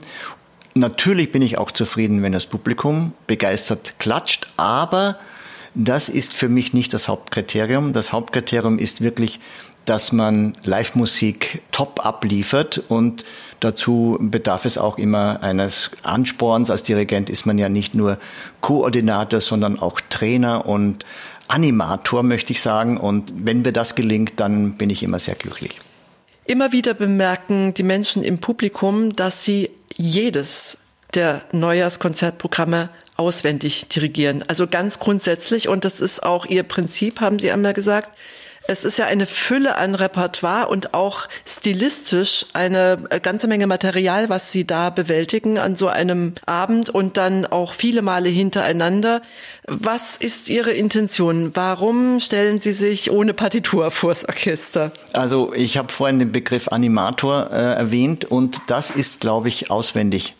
Natürlich 0.75 1.31
bin 1.31 1.41
ich 1.41 1.57
auch 1.57 1.71
zufrieden, 1.71 2.23
wenn 2.23 2.31
das 2.31 2.45
Publikum 2.45 3.13
begeistert 3.27 3.99
klatscht, 3.99 4.47
aber 4.57 5.17
das 5.75 6.09
ist 6.09 6.33
für 6.33 6.49
mich 6.49 6.73
nicht 6.73 6.93
das 6.93 7.07
Hauptkriterium. 7.07 7.93
Das 7.93 8.11
Hauptkriterium 8.13 8.79
ist 8.79 9.01
wirklich, 9.01 9.39
dass 9.85 10.11
man 10.11 10.55
Live-Musik 10.63 11.61
top 11.71 12.05
abliefert 12.05 12.83
und 12.89 13.25
dazu 13.59 14.17
bedarf 14.21 14.65
es 14.65 14.77
auch 14.77 14.97
immer 14.97 15.41
eines 15.41 15.91
Ansporns. 16.03 16.69
Als 16.69 16.83
Dirigent 16.83 17.29
ist 17.29 17.45
man 17.45 17.57
ja 17.57 17.69
nicht 17.69 17.95
nur 17.95 18.17
Koordinator, 18.61 19.41
sondern 19.41 19.79
auch 19.79 19.99
Trainer 20.09 20.65
und 20.65 21.05
Animator, 21.47 22.23
möchte 22.23 22.53
ich 22.53 22.61
sagen. 22.61 22.97
Und 22.97 23.33
wenn 23.35 23.63
mir 23.63 23.73
das 23.73 23.95
gelingt, 23.95 24.33
dann 24.39 24.73
bin 24.73 24.89
ich 24.89 25.01
immer 25.01 25.19
sehr 25.19 25.35
glücklich. 25.35 25.79
Immer 26.49 26.71
wieder 26.71 26.95
bemerken 26.95 27.75
die 27.75 27.83
Menschen 27.83 28.23
im 28.23 28.39
Publikum, 28.39 29.15
dass 29.15 29.43
sie 29.43 29.69
jedes 29.95 30.79
der 31.13 31.43
Neujahrskonzertprogramme 31.51 32.89
auswendig 33.17 33.87
dirigieren. 33.89 34.43
Also 34.47 34.65
ganz 34.65 34.97
grundsätzlich, 34.97 35.67
und 35.67 35.85
das 35.85 36.01
ist 36.01 36.23
auch 36.23 36.47
ihr 36.47 36.63
Prinzip, 36.63 37.21
haben 37.21 37.37
Sie 37.37 37.51
einmal 37.51 37.75
gesagt, 37.75 38.17
es 38.69 38.85
ist 38.85 38.99
ja 38.99 39.05
eine 39.05 39.25
Fülle 39.25 39.77
an 39.77 39.95
Repertoire 39.95 40.67
und 40.67 40.93
auch 40.93 41.27
stilistisch 41.43 42.45
eine 42.53 42.97
ganze 43.23 43.47
Menge 43.47 43.65
Material, 43.65 44.29
was 44.29 44.51
Sie 44.51 44.65
da 44.65 44.91
bewältigen 44.91 45.57
an 45.57 45.75
so 45.75 45.87
einem 45.87 46.33
Abend 46.45 46.89
und 46.89 47.17
dann 47.17 47.47
auch 47.47 47.73
viele 47.73 48.03
Male 48.03 48.29
hintereinander. 48.29 49.23
Was 49.65 50.17
ist 50.17 50.49
Ihre 50.49 50.71
Intention? 50.71 51.51
Warum 51.55 52.19
stellen 52.19 52.59
Sie 52.59 52.73
sich 52.73 53.09
ohne 53.09 53.33
Partitur 53.33 53.89
vors 53.89 54.29
Orchester? 54.29 54.91
Also 55.13 55.51
ich 55.55 55.77
habe 55.77 55.91
vorhin 55.91 56.19
den 56.19 56.31
Begriff 56.31 56.67
Animator 56.67 57.49
äh, 57.51 57.55
erwähnt 57.55 58.25
und 58.25 58.57
das 58.67 58.91
ist, 58.91 59.19
glaube 59.19 59.47
ich, 59.47 59.71
auswendig 59.71 60.35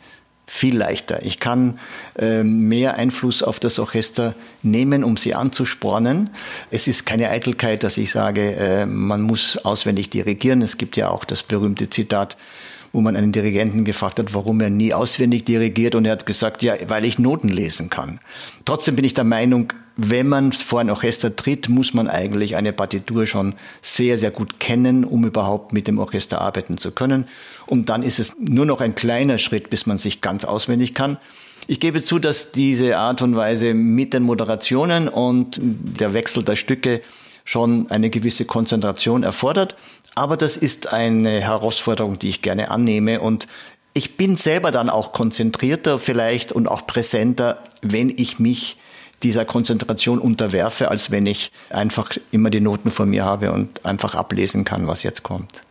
viel 0.50 0.76
leichter. 0.76 1.24
Ich 1.24 1.40
kann 1.40 1.80
äh, 2.18 2.44
mehr 2.44 2.96
Einfluss 2.96 3.44
auf 3.44 3.60
das 3.60 3.78
Orchester 3.78 4.34
nehmen, 4.64 5.04
um 5.04 5.16
sie 5.16 5.36
anzuspornen. 5.36 6.32
Es 6.72 6.88
ist 6.88 7.06
keine 7.06 7.30
Eitelkeit, 7.30 7.84
dass 7.84 7.98
ich 7.98 8.12
sage, 8.12 8.56
äh, 8.56 8.86
man 8.86 9.22
muss 9.22 9.58
auswendig 9.58 10.10
dirigieren. 10.10 10.62
Es 10.62 10.78
gibt 10.78 10.98
ja 10.98 11.10
auch 11.10 11.24
das 11.24 11.44
berühmte 11.44 11.90
Zitat, 11.90 12.36
wo 12.92 13.02
man 13.02 13.16
einen 13.16 13.32
Dirigenten 13.32 13.86
gefragt 13.86 14.18
hat, 14.18 14.34
warum 14.34 14.60
er 14.62 14.72
nie 14.72 14.94
auswendig 14.94 15.46
dirigiert 15.46 15.94
und 15.94 16.06
er 16.06 16.14
hat 16.14 16.26
gesagt, 16.26 16.64
ja, 16.64 16.74
weil 16.88 17.06
ich 17.06 17.20
Noten 17.20 17.50
lesen 17.50 17.92
kann. 17.92 18.20
Trotzdem 18.66 18.96
bin 18.96 19.06
ich 19.06 19.14
der 19.14 19.26
Meinung, 19.26 19.72
wenn 20.02 20.30
man 20.30 20.54
vor 20.54 20.80
ein 20.80 20.90
Orchester 20.90 21.36
tritt, 21.36 21.68
muss 21.68 21.94
man 21.94 22.08
eigentlich 22.08 22.56
eine 22.56 22.72
Partitur 22.72 23.26
schon 23.26 23.54
sehr, 23.82 24.18
sehr 24.18 24.32
gut 24.32 24.60
kennen, 24.60 25.04
um 25.04 25.26
überhaupt 25.26 25.74
mit 25.74 25.88
dem 25.88 26.00
Orchester 26.00 26.40
arbeiten 26.40 26.78
zu 26.78 26.92
können. 26.92 27.28
Und 27.66 27.90
dann 27.90 28.02
ist 28.02 28.18
es 28.18 28.36
nur 28.40 28.66
noch 28.66 28.80
ein 28.80 28.96
kleiner 28.96 29.38
Schritt, 29.38 29.70
bis 29.70 29.86
man 29.86 29.98
sich 29.98 30.22
ganz 30.22 30.46
auswendig 30.46 30.94
kann. 30.94 31.18
Ich 31.68 31.82
gebe 31.82 32.02
zu, 32.02 32.18
dass 32.18 32.54
diese 32.54 32.98
Art 32.98 33.22
und 33.22 33.36
Weise 33.36 33.74
mit 33.74 34.14
den 34.14 34.24
Moderationen 34.24 35.10
und 35.10 35.60
der 35.62 36.14
Wechsel 36.14 36.44
der 36.44 36.56
Stücke 36.56 37.02
schon 37.44 37.92
eine 37.92 38.10
gewisse 38.10 38.46
Konzentration 38.46 39.24
erfordert. 39.24 39.76
Aber 40.16 40.38
das 40.38 40.56
ist 40.56 40.94
eine 40.94 41.42
Herausforderung, 41.42 42.18
die 42.18 42.30
ich 42.30 42.42
gerne 42.42 42.72
annehme 42.72 43.20
und 43.20 43.48
ich 43.94 44.18
bin 44.18 44.38
selber 44.38 44.72
dann 44.72 44.90
auch 44.90 45.12
konzentrierter 45.12 46.00
vielleicht 46.00 46.52
und 46.52 46.68
auch 46.68 46.86
präsenter, 46.86 47.64
wenn 47.82 48.10
ich 48.10 48.40
mich 48.40 48.78
dieser 49.24 49.46
Konzentration 49.46 50.20
unterwerfe, 50.20 50.90
als 50.90 51.12
wenn 51.12 51.26
ich 51.26 51.52
einfach 51.70 52.12
immer 52.32 52.50
die 52.50 52.62
Noten 52.62 52.92
vor 52.92 53.06
mir 53.06 53.26
habe 53.26 53.52
und 53.52 53.86
einfach 53.86 54.16
ablesen 54.16 54.66
kann, 54.66 54.88
was 54.88 55.04
jetzt 55.04 55.24
kommt. 55.24 55.62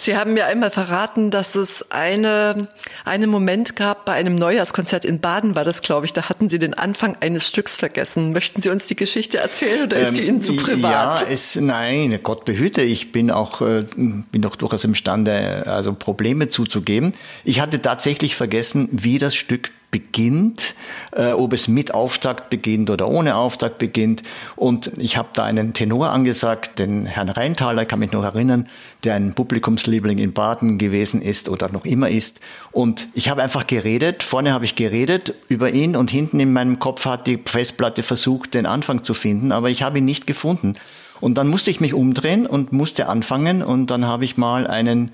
Sie 0.00 0.16
haben 0.16 0.32
mir 0.32 0.46
einmal 0.46 0.70
verraten, 0.70 1.30
dass 1.30 1.54
es 1.54 1.90
eine, 1.90 2.68
einen 3.04 3.28
Moment 3.28 3.76
gab 3.76 4.06
bei 4.06 4.14
einem 4.14 4.34
Neujahrskonzert 4.34 5.04
in 5.04 5.20
Baden, 5.20 5.56
war 5.56 5.64
das, 5.64 5.82
glaube 5.82 6.06
ich. 6.06 6.14
Da 6.14 6.30
hatten 6.30 6.48
Sie 6.48 6.58
den 6.58 6.72
Anfang 6.72 7.18
eines 7.20 7.46
Stücks 7.46 7.76
vergessen. 7.76 8.32
Möchten 8.32 8.62
Sie 8.62 8.70
uns 8.70 8.86
die 8.86 8.96
Geschichte 8.96 9.36
erzählen 9.36 9.84
oder 9.84 9.98
ist 9.98 10.16
die 10.16 10.22
Ihnen 10.22 10.42
zu 10.42 10.56
privat? 10.56 11.20
Ja, 11.20 11.26
es, 11.28 11.56
nein, 11.56 12.18
Gott 12.22 12.46
behüte. 12.46 12.80
Ich 12.80 13.12
bin 13.12 13.30
auch, 13.30 13.60
äh, 13.60 13.84
bin 13.94 14.40
doch 14.40 14.56
durchaus 14.56 14.84
imstande, 14.84 15.64
also 15.66 15.92
Probleme 15.92 16.48
zuzugeben. 16.48 17.12
Ich 17.44 17.60
hatte 17.60 17.82
tatsächlich 17.82 18.36
vergessen, 18.36 18.88
wie 18.92 19.18
das 19.18 19.34
Stück 19.34 19.70
beginnt, 19.90 20.74
äh, 21.12 21.32
ob 21.32 21.52
es 21.52 21.68
mit 21.68 21.94
Auftakt 21.94 22.50
beginnt 22.50 22.90
oder 22.90 23.08
ohne 23.08 23.36
Auftakt 23.36 23.78
beginnt. 23.78 24.22
Und 24.56 24.92
ich 24.98 25.16
habe 25.16 25.28
da 25.32 25.44
einen 25.44 25.72
Tenor 25.72 26.10
angesagt, 26.10 26.78
den 26.78 27.06
Herrn 27.06 27.28
Rheintaler, 27.28 27.84
kann 27.84 27.98
mich 27.98 28.12
noch 28.12 28.24
erinnern, 28.24 28.68
der 29.04 29.14
ein 29.14 29.34
Publikumsliebling 29.34 30.18
in 30.18 30.32
Baden 30.32 30.78
gewesen 30.78 31.22
ist 31.22 31.48
oder 31.48 31.70
noch 31.70 31.84
immer 31.84 32.08
ist. 32.10 32.40
Und 32.72 33.08
ich 33.14 33.28
habe 33.28 33.42
einfach 33.42 33.66
geredet, 33.66 34.22
vorne 34.22 34.52
habe 34.52 34.64
ich 34.64 34.74
geredet 34.74 35.34
über 35.48 35.70
ihn 35.70 35.96
und 35.96 36.10
hinten 36.10 36.40
in 36.40 36.52
meinem 36.52 36.78
Kopf 36.78 37.04
hat 37.06 37.26
die 37.26 37.40
Festplatte 37.44 38.02
versucht, 38.02 38.54
den 38.54 38.66
Anfang 38.66 39.02
zu 39.02 39.14
finden, 39.14 39.52
aber 39.52 39.70
ich 39.70 39.82
habe 39.82 39.98
ihn 39.98 40.04
nicht 40.04 40.26
gefunden. 40.26 40.74
Und 41.20 41.36
dann 41.36 41.48
musste 41.48 41.70
ich 41.70 41.80
mich 41.80 41.94
umdrehen 41.94 42.46
und 42.46 42.72
musste 42.72 43.08
anfangen 43.08 43.62
und 43.62 43.90
dann 43.90 44.06
habe 44.06 44.24
ich 44.24 44.36
mal 44.36 44.66
einen 44.66 45.12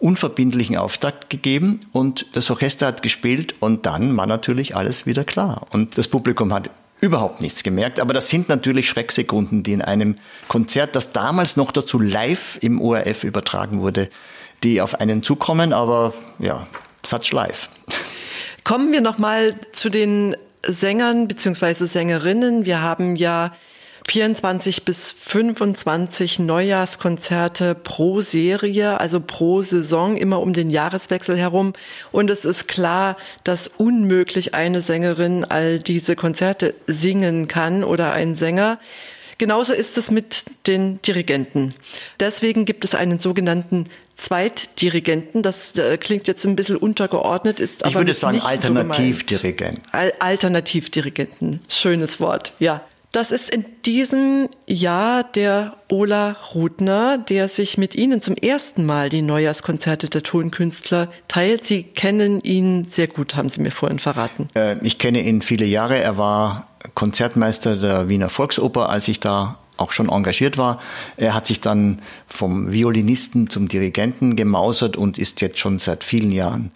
unverbindlichen 0.00 0.76
Auftakt 0.76 1.30
gegeben 1.30 1.80
und 1.92 2.26
das 2.32 2.50
Orchester 2.50 2.86
hat 2.86 3.02
gespielt 3.02 3.54
und 3.60 3.86
dann 3.86 4.16
war 4.16 4.26
natürlich 4.26 4.74
alles 4.76 5.06
wieder 5.06 5.24
klar. 5.24 5.66
Und 5.70 5.98
das 5.98 6.08
Publikum 6.08 6.52
hat 6.52 6.70
überhaupt 7.00 7.40
nichts 7.40 7.62
gemerkt. 7.62 8.00
Aber 8.00 8.14
das 8.14 8.28
sind 8.28 8.48
natürlich 8.48 8.88
Schrecksekunden, 8.88 9.62
die 9.62 9.72
in 9.72 9.82
einem 9.82 10.18
Konzert, 10.48 10.94
das 10.94 11.12
damals 11.12 11.56
noch 11.56 11.72
dazu 11.72 11.98
live 11.98 12.58
im 12.60 12.80
ORF 12.80 13.24
übertragen 13.24 13.80
wurde, 13.80 14.10
die 14.62 14.80
auf 14.80 15.00
einen 15.00 15.22
zukommen. 15.22 15.72
Aber 15.72 16.14
ja, 16.38 16.66
such 17.04 17.32
live. 17.32 17.70
Kommen 18.64 18.92
wir 18.92 19.00
nochmal 19.00 19.54
zu 19.72 19.88
den 19.88 20.36
Sängern 20.62 21.28
beziehungsweise 21.28 21.86
Sängerinnen. 21.86 22.66
Wir 22.66 22.82
haben 22.82 23.16
ja 23.16 23.52
24 24.08 24.84
bis 24.84 25.12
25 25.12 26.40
Neujahrskonzerte 26.40 27.74
pro 27.74 28.22
Serie, 28.22 28.98
also 29.00 29.20
pro 29.20 29.62
Saison, 29.62 30.16
immer 30.16 30.40
um 30.40 30.52
den 30.52 30.70
Jahreswechsel 30.70 31.36
herum. 31.36 31.72
Und 32.12 32.30
es 32.30 32.44
ist 32.44 32.66
klar, 32.68 33.16
dass 33.44 33.68
unmöglich 33.68 34.54
eine 34.54 34.82
Sängerin 34.82 35.44
all 35.44 35.78
diese 35.78 36.16
Konzerte 36.16 36.74
singen 36.86 37.48
kann 37.48 37.84
oder 37.84 38.12
ein 38.12 38.34
Sänger. 38.34 38.78
Genauso 39.38 39.72
ist 39.72 39.96
es 39.96 40.10
mit 40.10 40.44
den 40.66 41.00
Dirigenten. 41.00 41.74
Deswegen 42.18 42.66
gibt 42.66 42.84
es 42.84 42.94
einen 42.94 43.18
sogenannten 43.18 43.86
Zweitdirigenten. 44.20 45.42
Das 45.42 45.76
äh, 45.78 45.96
klingt 45.96 46.28
jetzt 46.28 46.44
ein 46.44 46.56
bisschen 46.56 46.76
untergeordnet, 46.76 47.58
ist 47.58 47.80
ich 47.80 47.86
aber 47.86 48.00
würde 48.00 48.12
sagen 48.12 48.40
Alternativdirigenten. 48.40 49.82
So 49.90 49.98
Alternativdirigenten, 50.18 51.60
schönes 51.68 52.20
Wort, 52.20 52.52
ja. 52.58 52.82
Das 53.12 53.32
ist 53.32 53.50
in 53.50 53.64
diesem 53.84 54.48
Jahr 54.68 55.24
der 55.24 55.76
Ola 55.90 56.36
Rudner, 56.54 57.18
der 57.18 57.48
sich 57.48 57.76
mit 57.76 57.96
Ihnen 57.96 58.20
zum 58.20 58.36
ersten 58.36 58.86
Mal 58.86 59.08
die 59.08 59.22
Neujahrskonzerte 59.22 60.08
der 60.08 60.22
Tonkünstler 60.22 61.08
teilt. 61.26 61.64
Sie 61.64 61.82
kennen 61.82 62.40
ihn 62.42 62.84
sehr 62.84 63.08
gut, 63.08 63.34
haben 63.34 63.48
Sie 63.48 63.60
mir 63.60 63.72
vorhin 63.72 63.98
verraten. 63.98 64.48
Äh, 64.54 64.76
ich 64.86 64.98
kenne 64.98 65.22
ihn 65.22 65.42
viele 65.42 65.64
Jahre. 65.64 65.98
Er 65.98 66.18
war 66.18 66.68
Konzertmeister 66.94 67.76
der 67.76 68.08
Wiener 68.08 68.28
Volksoper, 68.28 68.88
als 68.90 69.08
ich 69.08 69.18
da 69.18 69.58
auch 69.76 69.90
schon 69.90 70.08
engagiert 70.08 70.56
war. 70.56 70.80
Er 71.16 71.34
hat 71.34 71.48
sich 71.48 71.60
dann 71.60 72.02
vom 72.28 72.70
Violinisten 72.70 73.50
zum 73.50 73.66
Dirigenten 73.66 74.36
gemausert 74.36 74.96
und 74.96 75.18
ist 75.18 75.40
jetzt 75.40 75.58
schon 75.58 75.80
seit 75.80 76.04
vielen 76.04 76.30
Jahren 76.30 76.70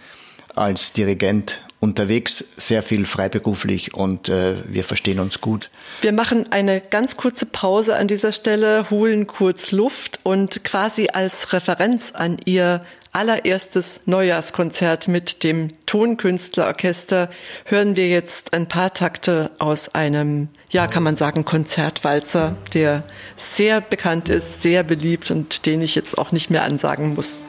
als 0.57 0.93
Dirigent 0.93 1.61
unterwegs, 1.85 2.45
sehr 2.57 2.83
viel 2.83 3.07
freiberuflich 3.07 3.95
und 3.95 4.29
äh, 4.29 4.57
wir 4.67 4.83
verstehen 4.83 5.21
uns 5.21 5.41
gut. 5.41 5.71
Wir 6.01 6.13
machen 6.13 6.51
eine 6.51 6.81
ganz 6.81 7.17
kurze 7.17 7.47
Pause 7.47 7.95
an 7.97 8.09
dieser 8.09 8.33
Stelle, 8.33 8.91
holen 8.91 9.27
kurz 9.27 9.71
Luft 9.71 10.19
und 10.23 10.65
quasi 10.65 11.11
als 11.13 11.53
Referenz 11.53 12.13
an 12.13 12.39
Ihr 12.47 12.81
allererstes 13.13 14.01
Neujahrskonzert 14.07 15.07
mit 15.07 15.45
dem 15.45 15.69
Tonkünstlerorchester 15.87 17.29
hören 17.65 17.95
wir 17.95 18.09
jetzt 18.09 18.55
ein 18.55 18.67
paar 18.67 18.93
Takte 18.93 19.53
aus 19.59 19.95
einem, 19.95 20.49
ja, 20.71 20.89
kann 20.89 21.05
man 21.05 21.17
sagen, 21.17 21.45
Konzertwalzer, 21.45 22.57
der 22.73 23.05
sehr 23.37 23.81
bekannt 23.81 24.31
ist, 24.31 24.63
sehr 24.63 24.83
beliebt 24.83 25.31
und 25.31 25.67
den 25.67 25.81
ich 25.83 25.95
jetzt 25.95 26.19
auch 26.19 26.33
nicht 26.33 26.51
mehr 26.51 26.65
ansagen 26.65 27.15
muss. 27.15 27.45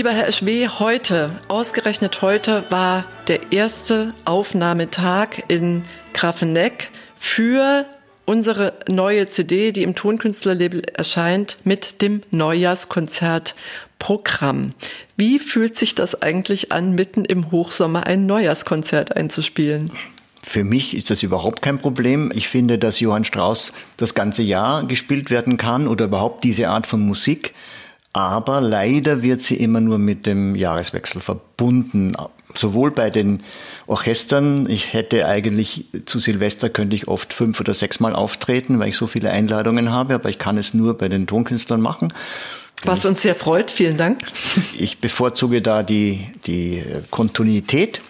Lieber 0.00 0.12
Herr 0.12 0.32
Schwee, 0.32 0.66
heute, 0.66 1.30
ausgerechnet 1.48 2.22
heute, 2.22 2.64
war 2.70 3.04
der 3.28 3.52
erste 3.52 4.14
Aufnahmetag 4.24 5.42
in 5.48 5.82
Grafeneck 6.14 6.90
für 7.16 7.84
unsere 8.24 8.72
neue 8.88 9.28
CD, 9.28 9.72
die 9.72 9.82
im 9.82 9.94
Tonkünstlerlabel 9.94 10.84
erscheint, 10.94 11.58
mit 11.64 12.00
dem 12.00 12.22
Neujahrskonzertprogramm. 12.30 14.72
Wie 15.18 15.38
fühlt 15.38 15.76
sich 15.76 15.94
das 15.94 16.22
eigentlich 16.22 16.72
an, 16.72 16.94
mitten 16.94 17.26
im 17.26 17.50
Hochsommer 17.50 18.06
ein 18.06 18.24
Neujahrskonzert 18.24 19.14
einzuspielen? 19.14 19.92
Für 20.42 20.64
mich 20.64 20.96
ist 20.96 21.10
das 21.10 21.22
überhaupt 21.22 21.60
kein 21.60 21.76
Problem. 21.76 22.32
Ich 22.34 22.48
finde, 22.48 22.78
dass 22.78 23.00
Johann 23.00 23.24
Strauss 23.24 23.74
das 23.98 24.14
ganze 24.14 24.42
Jahr 24.42 24.86
gespielt 24.86 25.30
werden 25.30 25.58
kann 25.58 25.86
oder 25.86 26.06
überhaupt 26.06 26.42
diese 26.42 26.70
Art 26.70 26.86
von 26.86 27.06
Musik 27.06 27.52
aber 28.12 28.60
leider 28.60 29.22
wird 29.22 29.42
sie 29.42 29.56
immer 29.56 29.80
nur 29.80 29.98
mit 29.98 30.26
dem 30.26 30.56
Jahreswechsel 30.56 31.20
verbunden. 31.20 32.12
Sowohl 32.54 32.90
bei 32.90 33.10
den 33.10 33.42
Orchestern, 33.86 34.68
ich 34.68 34.92
hätte 34.92 35.26
eigentlich 35.26 35.86
zu 36.06 36.18
Silvester 36.18 36.68
könnte 36.68 36.96
ich 36.96 37.06
oft 37.06 37.32
fünf 37.32 37.60
oder 37.60 37.74
sechs 37.74 38.00
Mal 38.00 38.14
auftreten, 38.14 38.78
weil 38.80 38.88
ich 38.88 38.96
so 38.96 39.06
viele 39.06 39.30
Einladungen 39.30 39.90
habe, 39.90 40.14
aber 40.14 40.28
ich 40.28 40.38
kann 40.38 40.58
es 40.58 40.74
nur 40.74 40.98
bei 40.98 41.08
den 41.08 41.26
Tonkünstlern 41.28 41.80
machen. 41.80 42.12
Was 42.84 43.04
uns 43.04 43.20
sehr 43.22 43.34
freut, 43.34 43.70
vielen 43.70 43.98
Dank. 43.98 44.20
Ich 44.78 44.98
bevorzuge 44.98 45.60
da 45.60 45.82
die, 45.82 46.26
die 46.46 46.82
Kontinuität. 47.10 48.00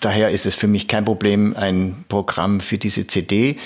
Daher 0.00 0.30
ist 0.30 0.46
es 0.46 0.54
für 0.54 0.68
mich 0.68 0.86
kein 0.86 1.04
Problem, 1.04 1.56
ein 1.56 2.04
Programm 2.08 2.60
für 2.60 2.78
diese 2.78 3.06
CD, 3.06 3.58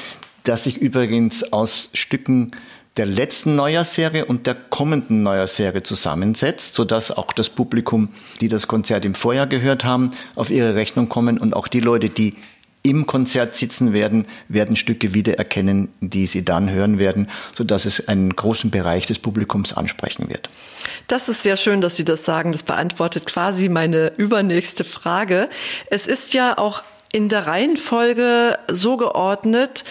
das 0.45 0.67
ich 0.67 0.79
übrigens 0.79 1.53
aus 1.53 1.91
Stücken 1.93 2.53
der 2.97 3.07
letzten 3.07 3.57
Neujahrsserie 3.57 4.25
und 4.25 4.47
der 4.47 4.55
kommenden 4.55 5.23
Neujahrsserie 5.23 5.83
zusammensetzt, 5.83 6.75
sodass 6.75 7.11
auch 7.11 7.33
das 7.33 7.51
Publikum, 7.51 8.09
die 8.41 8.49
das 8.49 8.69
Konzert 8.69 9.05
im 9.05 9.15
Vorjahr 9.15 9.47
gehört 9.47 9.85
haben, 9.85 10.11
auf 10.35 10.51
ihre 10.51 10.75
Rechnung 10.75 11.09
kommen 11.09 11.39
und 11.39 11.55
auch 11.55 11.69
die 11.69 11.81
Leute, 11.81 12.09
die 12.09 12.35
im 12.83 13.07
Konzert 13.07 13.55
sitzen 13.55 13.93
werden, 13.93 14.27
werden 14.49 14.77
Stücke 14.77 15.13
wiedererkennen, 15.13 15.89
die 16.01 16.27
sie 16.27 16.45
dann 16.45 16.71
hören 16.71 16.99
werden, 16.99 17.29
sodass 17.53 17.85
es 17.85 18.07
einen 18.07 18.35
großen 18.35 18.71
Bereich 18.71 19.07
des 19.07 19.19
Publikums 19.19 19.73
ansprechen 19.73 20.29
wird. 20.29 20.49
Das 21.09 21.29
ist 21.29 21.43
sehr 21.43 21.57
schön, 21.57 21.81
dass 21.81 21.97
Sie 21.97 22.05
das 22.05 22.25
sagen. 22.25 22.53
Das 22.53 22.63
beantwortet 22.63 23.27
quasi 23.27 23.69
meine 23.69 24.13
übernächste 24.17 24.85
Frage. 24.85 25.49
Es 25.91 26.07
ist 26.07 26.33
ja 26.33 26.59
auch 26.59 26.85
in 27.13 27.29
der 27.29 27.47
Reihenfolge 27.49 28.57
so 28.71 28.97
geordnet, 28.97 29.85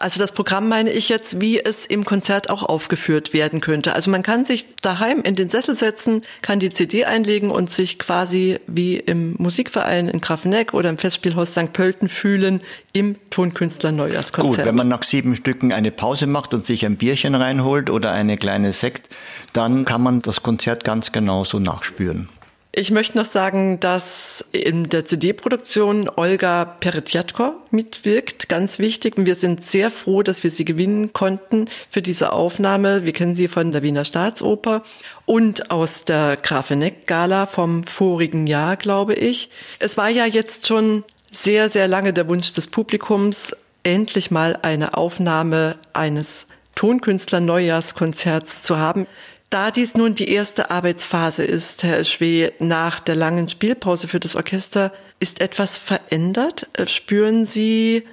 also 0.00 0.18
das 0.18 0.32
Programm 0.32 0.66
meine 0.66 0.90
ich 0.90 1.10
jetzt, 1.10 1.42
wie 1.42 1.62
es 1.62 1.84
im 1.84 2.04
Konzert 2.04 2.48
auch 2.48 2.62
aufgeführt 2.62 3.34
werden 3.34 3.60
könnte. 3.60 3.94
Also 3.94 4.10
man 4.10 4.22
kann 4.22 4.46
sich 4.46 4.74
daheim 4.76 5.20
in 5.20 5.34
den 5.34 5.50
Sessel 5.50 5.74
setzen, 5.74 6.22
kann 6.40 6.58
die 6.58 6.70
CD 6.70 7.04
einlegen 7.04 7.50
und 7.50 7.68
sich 7.68 7.98
quasi 7.98 8.58
wie 8.66 8.96
im 8.96 9.34
Musikverein 9.36 10.08
in 10.08 10.22
Grafeneck 10.22 10.72
oder 10.72 10.88
im 10.88 10.96
Festspielhaus 10.96 11.52
St. 11.52 11.74
Pölten 11.74 12.08
fühlen 12.08 12.62
im 12.94 13.16
Tonkünstler 13.28 13.92
Neujahrskonzert. 13.92 14.56
Gut, 14.56 14.64
wenn 14.64 14.74
man 14.74 14.88
nach 14.88 15.02
sieben 15.02 15.36
Stücken 15.36 15.70
eine 15.70 15.90
Pause 15.90 16.26
macht 16.26 16.54
und 16.54 16.64
sich 16.64 16.86
ein 16.86 16.96
Bierchen 16.96 17.34
reinholt 17.34 17.90
oder 17.90 18.10
eine 18.12 18.38
kleine 18.38 18.72
Sekt, 18.72 19.10
dann 19.52 19.84
kann 19.84 20.02
man 20.02 20.22
das 20.22 20.42
Konzert 20.42 20.82
ganz 20.82 21.12
genauso 21.12 21.58
nachspüren. 21.58 22.30
Ich 22.72 22.92
möchte 22.92 23.18
noch 23.18 23.26
sagen, 23.26 23.80
dass 23.80 24.48
in 24.52 24.88
der 24.88 25.04
CD-Produktion 25.04 26.08
Olga 26.08 26.64
Peretjatko 26.64 27.54
mitwirkt. 27.72 28.48
Ganz 28.48 28.78
wichtig. 28.78 29.18
Und 29.18 29.26
wir 29.26 29.34
sind 29.34 29.64
sehr 29.64 29.90
froh, 29.90 30.22
dass 30.22 30.44
wir 30.44 30.52
sie 30.52 30.64
gewinnen 30.64 31.12
konnten 31.12 31.64
für 31.88 32.00
diese 32.00 32.32
Aufnahme. 32.32 33.04
Wir 33.04 33.12
kennen 33.12 33.34
sie 33.34 33.48
von 33.48 33.72
der 33.72 33.82
Wiener 33.82 34.04
Staatsoper 34.04 34.84
und 35.26 35.72
aus 35.72 36.04
der 36.04 36.36
Grafeneck-Gala 36.36 37.46
vom 37.46 37.82
vorigen 37.82 38.46
Jahr, 38.46 38.76
glaube 38.76 39.14
ich. 39.14 39.50
Es 39.80 39.96
war 39.96 40.08
ja 40.08 40.24
jetzt 40.24 40.68
schon 40.68 41.02
sehr, 41.32 41.70
sehr 41.70 41.88
lange 41.88 42.12
der 42.12 42.28
Wunsch 42.28 42.52
des 42.52 42.68
Publikums, 42.68 43.56
endlich 43.82 44.30
mal 44.30 44.56
eine 44.62 44.96
Aufnahme 44.96 45.76
eines 45.92 46.46
Tonkünstler-Neujahrskonzerts 46.76 48.62
zu 48.62 48.78
haben. 48.78 49.08
Da 49.50 49.72
dies 49.72 49.96
nun 49.96 50.14
die 50.14 50.28
erste 50.28 50.70
Arbeitsphase 50.70 51.42
ist, 51.42 51.82
Herr 51.82 52.04
Schwee, 52.04 52.52
nach 52.60 53.00
der 53.00 53.16
langen 53.16 53.48
Spielpause 53.48 54.06
für 54.06 54.20
das 54.20 54.36
Orchester, 54.36 54.92
ist 55.18 55.40
etwas 55.40 55.76
verändert? 55.76 56.68
Spüren 56.86 57.44
Sie 57.44 58.04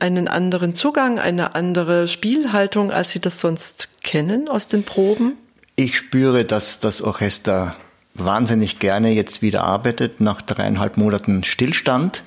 einen 0.00 0.28
anderen 0.28 0.74
Zugang, 0.74 1.18
eine 1.18 1.54
andere 1.54 2.08
Spielhaltung, 2.08 2.90
als 2.90 3.10
Sie 3.10 3.20
das 3.20 3.38
sonst 3.38 4.02
kennen 4.02 4.48
aus 4.48 4.68
den 4.68 4.82
Proben? 4.82 5.34
Ich 5.76 5.94
spüre, 5.94 6.46
dass 6.46 6.80
das 6.80 7.02
Orchester 7.02 7.76
wahnsinnig 8.14 8.78
gerne 8.78 9.12
jetzt 9.12 9.42
wieder 9.42 9.64
arbeitet 9.64 10.22
nach 10.22 10.40
dreieinhalb 10.40 10.96
Monaten 10.96 11.44
Stillstand. 11.44 12.22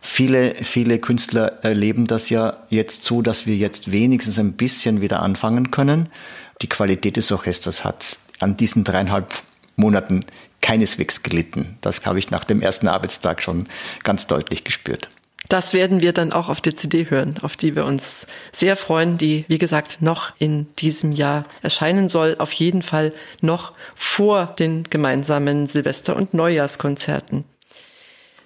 Viele, 0.00 0.56
viele 0.56 0.98
Künstler 0.98 1.62
erleben 1.62 2.08
das 2.08 2.28
ja 2.30 2.64
jetzt 2.68 3.04
so, 3.04 3.22
dass 3.22 3.46
wir 3.46 3.54
jetzt 3.54 3.92
wenigstens 3.92 4.40
ein 4.40 4.54
bisschen 4.54 5.00
wieder 5.00 5.22
anfangen 5.22 5.70
können. 5.70 6.08
Die 6.62 6.68
Qualität 6.68 7.16
des 7.16 7.32
Orchesters 7.32 7.84
hat 7.84 8.18
an 8.38 8.56
diesen 8.56 8.84
dreieinhalb 8.84 9.34
Monaten 9.76 10.24
keineswegs 10.60 11.22
gelitten. 11.22 11.76
Das 11.80 12.06
habe 12.06 12.18
ich 12.18 12.30
nach 12.30 12.44
dem 12.44 12.62
ersten 12.62 12.88
Arbeitstag 12.88 13.42
schon 13.42 13.64
ganz 14.04 14.26
deutlich 14.28 14.62
gespürt. 14.62 15.08
Das 15.48 15.74
werden 15.74 16.02
wir 16.02 16.12
dann 16.12 16.32
auch 16.32 16.48
auf 16.48 16.60
der 16.60 16.76
CD 16.76 17.10
hören, 17.10 17.38
auf 17.42 17.56
die 17.56 17.74
wir 17.74 17.84
uns 17.84 18.28
sehr 18.52 18.76
freuen, 18.76 19.18
die, 19.18 19.44
wie 19.48 19.58
gesagt, 19.58 19.98
noch 20.00 20.32
in 20.38 20.72
diesem 20.76 21.10
Jahr 21.10 21.42
erscheinen 21.62 22.08
soll. 22.08 22.36
Auf 22.38 22.52
jeden 22.52 22.82
Fall 22.82 23.12
noch 23.40 23.72
vor 23.96 24.54
den 24.58 24.84
gemeinsamen 24.84 25.66
Silvester- 25.66 26.16
und 26.16 26.32
Neujahrskonzerten. 26.32 27.44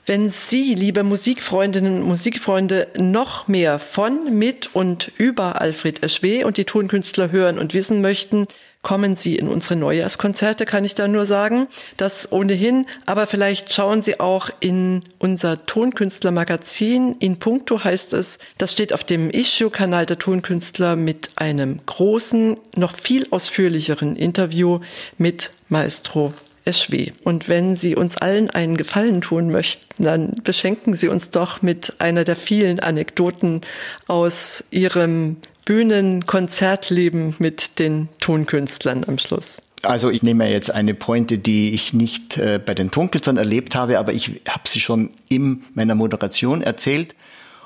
Wenn 0.08 0.30
Sie, 0.30 0.76
liebe 0.76 1.02
Musikfreundinnen 1.02 2.00
und 2.00 2.06
Musikfreunde, 2.06 2.86
noch 2.96 3.48
mehr 3.48 3.80
von, 3.80 4.38
mit 4.38 4.72
und 4.72 5.10
über 5.18 5.60
Alfred 5.60 6.04
Eschweh 6.04 6.44
und 6.44 6.58
die 6.58 6.64
Tonkünstler 6.64 7.32
hören 7.32 7.58
und 7.58 7.74
wissen 7.74 8.02
möchten, 8.02 8.46
kommen 8.82 9.16
Sie 9.16 9.34
in 9.34 9.48
unsere 9.48 9.74
Neujahrskonzerte, 9.74 10.64
kann 10.64 10.84
ich 10.84 10.94
da 10.94 11.08
nur 11.08 11.26
sagen. 11.26 11.66
Das 11.96 12.30
ohnehin, 12.30 12.86
aber 13.04 13.26
vielleicht 13.26 13.74
schauen 13.74 14.00
Sie 14.00 14.20
auch 14.20 14.48
in 14.60 15.02
unser 15.18 15.66
Tonkünstlermagazin. 15.66 17.16
In 17.18 17.40
puncto 17.40 17.82
heißt 17.82 18.12
es, 18.12 18.38
das 18.58 18.70
steht 18.70 18.92
auf 18.92 19.02
dem 19.02 19.28
Issue-Kanal 19.28 20.06
der 20.06 20.20
Tonkünstler 20.20 20.94
mit 20.94 21.30
einem 21.34 21.80
großen, 21.84 22.56
noch 22.76 22.92
viel 22.96 23.26
ausführlicheren 23.30 24.14
Interview 24.14 24.78
mit 25.18 25.50
Maestro 25.68 26.32
es 26.66 26.90
weh. 26.90 27.12
Und 27.24 27.48
wenn 27.48 27.76
Sie 27.76 27.96
uns 27.96 28.16
allen 28.16 28.50
einen 28.50 28.76
Gefallen 28.76 29.22
tun 29.22 29.50
möchten, 29.50 30.04
dann 30.04 30.34
beschenken 30.44 30.92
Sie 30.92 31.08
uns 31.08 31.30
doch 31.30 31.62
mit 31.62 31.94
einer 32.00 32.24
der 32.24 32.36
vielen 32.36 32.80
Anekdoten 32.80 33.62
aus 34.06 34.64
Ihrem 34.70 35.36
Bühnenkonzertleben 35.64 37.34
mit 37.38 37.78
den 37.78 38.08
Tonkünstlern 38.20 39.04
am 39.06 39.18
Schluss. 39.18 39.62
Also 39.82 40.10
ich 40.10 40.22
nehme 40.22 40.50
jetzt 40.50 40.70
eine 40.70 40.94
Pointe, 40.94 41.38
die 41.38 41.72
ich 41.72 41.92
nicht 41.92 42.38
äh, 42.38 42.60
bei 42.64 42.74
den 42.74 42.90
Tonkünstlern 42.90 43.36
erlebt 43.36 43.74
habe, 43.74 43.98
aber 43.98 44.12
ich 44.12 44.42
habe 44.48 44.62
sie 44.66 44.80
schon 44.80 45.10
in 45.28 45.64
meiner 45.74 45.94
Moderation 45.94 46.62
erzählt. 46.62 47.14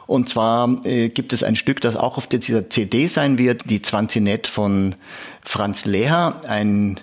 Und 0.07 0.29
zwar 0.29 0.85
äh, 0.85 1.09
gibt 1.09 1.33
es 1.33 1.43
ein 1.43 1.57
Stück, 1.57 1.81
das 1.81 1.97
auch 1.97 2.19
auf 2.19 2.27
dieser 2.27 2.69
CD 2.69 3.07
sein 3.07 3.39
wird, 3.39 3.71
die 3.71 3.81
Zwanzinett 3.81 4.49
von 4.49 4.97
Franz 5.43 5.85
Leher, 5.85 6.41
ein 6.49 6.99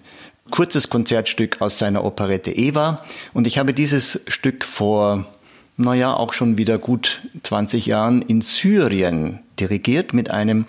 kurzes 0.51 0.89
Konzertstück 0.89 1.61
aus 1.61 1.77
seiner 1.77 2.03
Operette 2.03 2.51
Eva. 2.51 3.03
Und 3.33 3.47
ich 3.47 3.57
habe 3.57 3.73
dieses 3.73 4.21
Stück 4.27 4.65
vor, 4.65 5.25
naja, 5.77 6.13
auch 6.13 6.33
schon 6.33 6.57
wieder 6.57 6.77
gut 6.77 7.21
20 7.43 7.85
Jahren 7.85 8.21
in 8.21 8.41
Syrien 8.41 9.39
dirigiert 9.59 10.13
mit 10.13 10.29
einem 10.29 10.65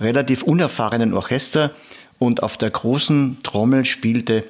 relativ 0.00 0.42
unerfahrenen 0.42 1.14
Orchester. 1.14 1.72
Und 2.18 2.42
auf 2.42 2.56
der 2.56 2.70
großen 2.70 3.38
Trommel 3.42 3.84
spielte 3.84 4.44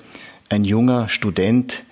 ein 0.48 0.64
junger 0.64 1.08
Student, 1.08 1.82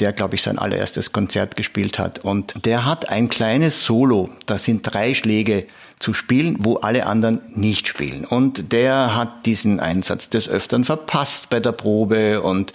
der, 0.00 0.12
glaube 0.12 0.34
ich, 0.34 0.42
sein 0.42 0.58
allererstes 0.58 1.12
Konzert 1.12 1.56
gespielt 1.56 1.98
hat. 1.98 2.18
Und 2.20 2.64
der 2.64 2.84
hat 2.84 3.08
ein 3.10 3.28
kleines 3.28 3.84
Solo, 3.84 4.30
das 4.46 4.64
sind 4.64 4.82
drei 4.82 5.14
Schläge 5.14 5.66
zu 6.00 6.12
spielen, 6.12 6.56
wo 6.58 6.76
alle 6.76 7.06
anderen 7.06 7.40
nicht 7.54 7.88
spielen. 7.88 8.24
Und 8.24 8.72
der 8.72 9.14
hat 9.14 9.46
diesen 9.46 9.78
Einsatz 9.80 10.28
des 10.28 10.48
Öfteren 10.48 10.84
verpasst 10.84 11.48
bei 11.50 11.60
der 11.60 11.72
Probe 11.72 12.42
und 12.42 12.72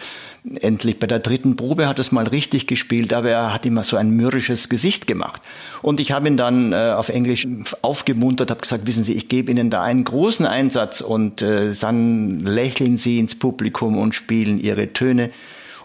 endlich 0.61 0.99
bei 0.99 1.07
der 1.07 1.19
dritten 1.19 1.55
Probe 1.55 1.87
hat 1.87 1.99
es 1.99 2.11
mal 2.11 2.27
richtig 2.27 2.65
gespielt, 2.65 3.13
aber 3.13 3.29
er 3.29 3.53
hat 3.53 3.65
immer 3.65 3.83
so 3.83 3.97
ein 3.97 4.11
mürrisches 4.11 4.69
Gesicht 4.69 5.05
gemacht. 5.05 5.41
Und 5.81 5.99
ich 5.99 6.11
habe 6.11 6.27
ihn 6.27 6.37
dann 6.37 6.71
äh, 6.71 6.93
auf 6.95 7.09
Englisch 7.09 7.47
aufgemuntert, 7.81 8.49
habe 8.49 8.61
gesagt, 8.61 8.87
wissen 8.87 9.03
Sie, 9.03 9.13
ich 9.13 9.27
gebe 9.27 9.51
Ihnen 9.51 9.69
da 9.69 9.83
einen 9.83 10.05
großen 10.05 10.45
Einsatz 10.45 11.01
und 11.01 11.41
äh, 11.41 11.73
dann 11.79 12.39
lächeln 12.39 12.97
Sie 12.97 13.19
ins 13.19 13.37
Publikum 13.37 13.97
und 13.97 14.15
spielen 14.15 14.59
Ihre 14.59 14.93
Töne. 14.93 15.29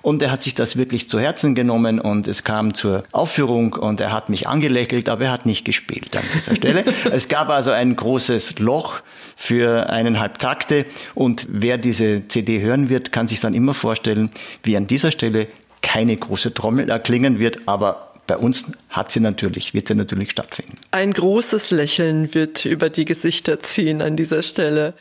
Und 0.04 0.20
er 0.20 0.30
hat 0.30 0.42
sich 0.42 0.54
das 0.54 0.76
wirklich 0.76 1.08
zu 1.08 1.18
Herzen 1.18 1.54
genommen 1.54 1.98
und 1.98 2.28
es 2.28 2.44
kam 2.44 2.74
zur 2.74 3.04
Aufführung 3.10 3.72
und 3.72 4.00
er 4.00 4.12
hat 4.12 4.28
mich 4.28 4.46
angelächelt, 4.46 5.08
aber 5.08 5.24
er 5.24 5.32
hat 5.32 5.46
nicht 5.46 5.64
gespielt 5.64 6.14
an 6.14 6.24
dieser 6.34 6.54
Stelle. 6.56 6.84
es 7.10 7.28
gab 7.28 7.48
also 7.48 7.70
ein 7.70 7.96
großes 7.96 8.58
Loch 8.58 9.00
für 9.34 9.88
eineinhalb 9.88 10.36
Takte 10.36 10.84
und 11.14 11.46
wer 11.48 11.78
diese 11.78 12.28
CD 12.28 12.60
hören 12.60 12.90
wird, 12.90 13.12
kann 13.12 13.28
sich 13.28 13.40
dann 13.40 13.54
immer 13.54 13.72
vorstellen, 13.72 14.30
wie 14.62 14.76
an 14.76 14.86
dieser 14.86 15.10
Stelle 15.10 15.48
keine 15.80 16.14
große 16.14 16.52
Trommel 16.52 16.90
erklingen 16.90 17.38
wird, 17.38 17.66
aber 17.66 18.12
bei 18.26 18.36
uns 18.36 18.66
hat 18.90 19.10
sie 19.10 19.20
natürlich, 19.20 19.72
wird 19.72 19.88
sie 19.88 19.94
natürlich 19.94 20.32
stattfinden. 20.32 20.76
Ein 20.90 21.14
großes 21.14 21.70
Lächeln 21.70 22.34
wird 22.34 22.66
über 22.66 22.90
die 22.90 23.06
Gesichter 23.06 23.60
ziehen 23.60 24.02
an 24.02 24.16
dieser 24.16 24.42
Stelle. 24.42 24.92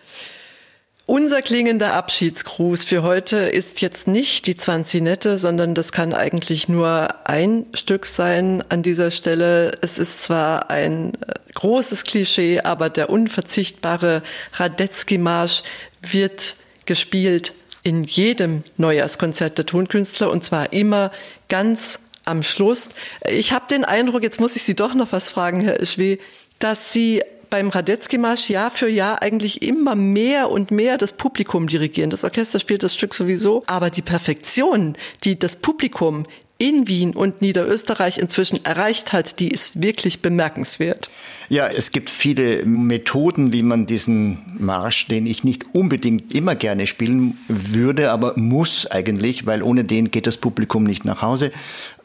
Unser 1.06 1.42
klingender 1.42 1.94
Abschiedsgruß 1.96 2.86
für 2.86 3.04
heute 3.04 3.36
ist 3.36 3.82
jetzt 3.82 4.08
nicht 4.08 4.48
die 4.48 4.56
Zwanzinette, 4.56 5.38
sondern 5.38 5.76
das 5.76 5.92
kann 5.92 6.14
eigentlich 6.14 6.70
nur 6.70 7.28
ein 7.28 7.66
Stück 7.74 8.06
sein 8.06 8.64
an 8.70 8.84
dieser 8.84 9.12
Stelle. 9.12 9.78
Es 9.82 9.98
ist 9.98 10.24
zwar 10.24 10.70
ein 10.70 11.14
äh, 11.16 11.34
großes 11.56 12.06
Klischee, 12.06 12.62
aber 12.62 12.90
der 12.90 13.10
unverzichtbare 13.10 14.22
Radetzky-Marsch 14.54 15.64
wird 16.02 16.56
gespielt 16.86 17.52
in 17.84 18.04
jedem 18.04 18.64
Neujahrskonzert 18.78 19.58
der 19.58 19.66
Tonkünstler 19.66 20.32
und 20.32 20.46
zwar 20.46 20.72
immer 20.72 21.12
ganz 21.50 22.00
am 22.24 22.44
Schluss. 22.44 22.88
Ich 23.30 23.52
habe 23.52 23.66
den 23.70 23.84
Eindruck, 23.84 24.24
jetzt 24.24 24.40
muss 24.40 24.56
ich 24.56 24.64
Sie 24.64 24.76
doch 24.76 24.94
noch 24.94 25.12
was 25.12 25.28
fragen, 25.28 25.60
Herr 25.60 25.82
Ischwe, 25.82 26.20
dass 26.60 26.94
Sie 26.94 27.22
beim 27.54 27.70
Radetzky-Marsch 27.70 28.50
Jahr 28.50 28.72
für 28.72 28.90
Jahr 28.90 29.22
eigentlich 29.22 29.62
immer 29.62 29.94
mehr 29.94 30.50
und 30.50 30.72
mehr 30.72 30.98
das 30.98 31.14
Publikum 31.14 31.68
dirigieren. 31.68 32.10
Das 32.10 32.24
Orchester 32.24 32.60
spielt 32.60 32.82
das 32.82 32.96
Stück 32.96 33.14
sowieso, 33.14 33.62
aber 33.68 33.92
die 33.92 34.02
Perfektion, 34.02 34.96
die 35.24 35.38
das 35.38 35.58
Publikum 35.58 36.24
in 36.64 36.88
Wien 36.88 37.12
und 37.12 37.42
Niederösterreich 37.42 38.18
inzwischen 38.18 38.64
erreicht 38.64 39.12
hat, 39.12 39.40
die 39.40 39.50
ist 39.50 39.82
wirklich 39.82 40.22
bemerkenswert. 40.22 41.10
Ja, 41.50 41.68
es 41.68 41.92
gibt 41.92 42.10
viele 42.10 42.66
Methoden, 42.66 43.52
wie 43.52 43.64
man 43.64 43.86
diesen 43.86 44.38
Marsch, 44.58 45.08
den 45.08 45.26
ich 45.26 45.44
nicht 45.44 45.76
unbedingt 45.76 46.34
immer 46.34 46.56
gerne 46.56 46.88
spielen 46.88 47.38
würde, 47.50 48.12
aber 48.12 48.38
muss 48.38 48.90
eigentlich, 48.90 49.46
weil 49.46 49.62
ohne 49.62 49.84
den 49.84 50.10
geht 50.10 50.26
das 50.26 50.38
Publikum 50.38 50.86
nicht 50.86 51.04
nach 51.04 51.22
Hause. 51.22 51.52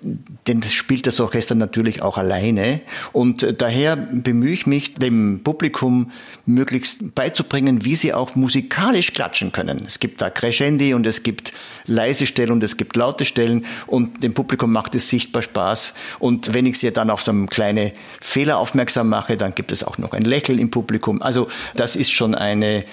Denn 0.00 0.60
das 0.60 0.72
spielt 0.72 1.06
das 1.08 1.18
Orchester 1.18 1.56
natürlich 1.56 2.02
auch 2.02 2.18
alleine. 2.18 2.80
Und 3.12 3.60
daher 3.60 3.96
bemühe 3.96 4.52
ich 4.52 4.66
mich, 4.66 4.94
dem 4.94 5.40
Publikum 5.42 6.12
möglichst 6.46 7.14
beizubringen, 7.16 7.84
wie 7.84 7.96
sie 7.96 8.14
auch 8.14 8.36
musikalisch 8.36 9.12
klatschen 9.12 9.50
können. 9.50 9.84
Es 9.86 9.98
gibt 9.98 10.20
da 10.20 10.30
Crescendi 10.30 10.94
und 10.94 11.04
es 11.04 11.24
gibt 11.24 11.52
leise 11.86 12.26
Stellen 12.26 12.52
und 12.52 12.62
es 12.62 12.76
gibt 12.76 12.96
laute 12.96 13.24
Stellen 13.24 13.66
und 13.88 14.22
dem 14.22 14.34
Publikum 14.34 14.47
macht 14.66 14.94
es 14.94 15.08
sichtbar 15.08 15.42
Spaß. 15.42 15.94
Und 16.18 16.54
wenn 16.54 16.66
ich 16.66 16.78
sie 16.78 16.92
dann 16.92 17.10
auf 17.10 17.22
so 17.22 17.32
kleine 17.46 17.92
Fehler 18.20 18.58
aufmerksam 18.58 19.08
mache, 19.08 19.36
dann 19.36 19.54
gibt 19.54 19.72
es 19.72 19.84
auch 19.84 19.98
noch 19.98 20.12
ein 20.12 20.22
Lächeln 20.22 20.58
im 20.58 20.70
Publikum. 20.70 21.22
Also 21.22 21.48
das 21.74 21.96
ist 21.96 22.12
schon 22.12 22.34
eine 22.34 22.84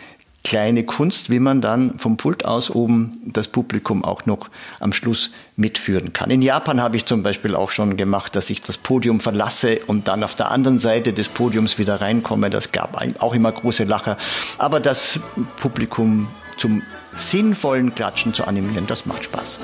kleine 0.45 0.83
Kunst, 0.85 1.31
wie 1.31 1.39
man 1.39 1.59
dann 1.59 1.97
vom 1.97 2.17
Pult 2.17 2.45
aus 2.45 2.69
oben 2.69 3.19
das 3.25 3.47
Publikum 3.47 4.05
auch 4.05 4.27
noch 4.27 4.49
am 4.79 4.93
Schluss 4.93 5.31
mitführen 5.57 6.13
kann. 6.13 6.29
In 6.29 6.41
Japan 6.41 6.79
habe 6.81 6.95
ich 6.95 7.05
zum 7.05 7.23
Beispiel 7.23 7.55
auch 7.55 7.71
schon 7.71 7.97
gemacht, 7.97 8.35
dass 8.35 8.49
ich 8.51 8.61
das 8.61 8.77
Podium 8.77 9.19
verlasse 9.19 9.79
und 9.87 10.07
dann 10.07 10.23
auf 10.23 10.35
der 10.35 10.51
anderen 10.51 10.77
Seite 10.79 11.13
des 11.13 11.27
Podiums 11.27 11.79
wieder 11.79 11.99
reinkomme. 11.99 12.51
Das 12.51 12.71
gab 12.71 13.03
auch 13.19 13.33
immer 13.33 13.51
große 13.51 13.85
Lacher. 13.85 14.17
Aber 14.59 14.79
das 14.79 15.19
Publikum 15.57 16.27
zum 16.57 16.83
sinnvollen 17.15 17.95
Klatschen 17.95 18.33
zu 18.33 18.45
animieren, 18.45 18.85
das 18.87 19.05
macht 19.05 19.23
Spaß. 19.23 19.59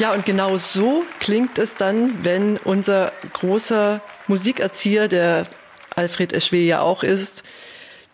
Ja, 0.00 0.12
und 0.14 0.24
genau 0.24 0.56
so 0.56 1.04
klingt 1.18 1.58
es 1.58 1.76
dann, 1.76 2.24
wenn 2.24 2.56
unser 2.56 3.12
großer 3.34 4.00
Musikerzieher, 4.28 5.08
der 5.08 5.46
Alfred 5.94 6.32
Eschwe 6.32 6.56
ja 6.56 6.80
auch 6.80 7.02
ist, 7.02 7.42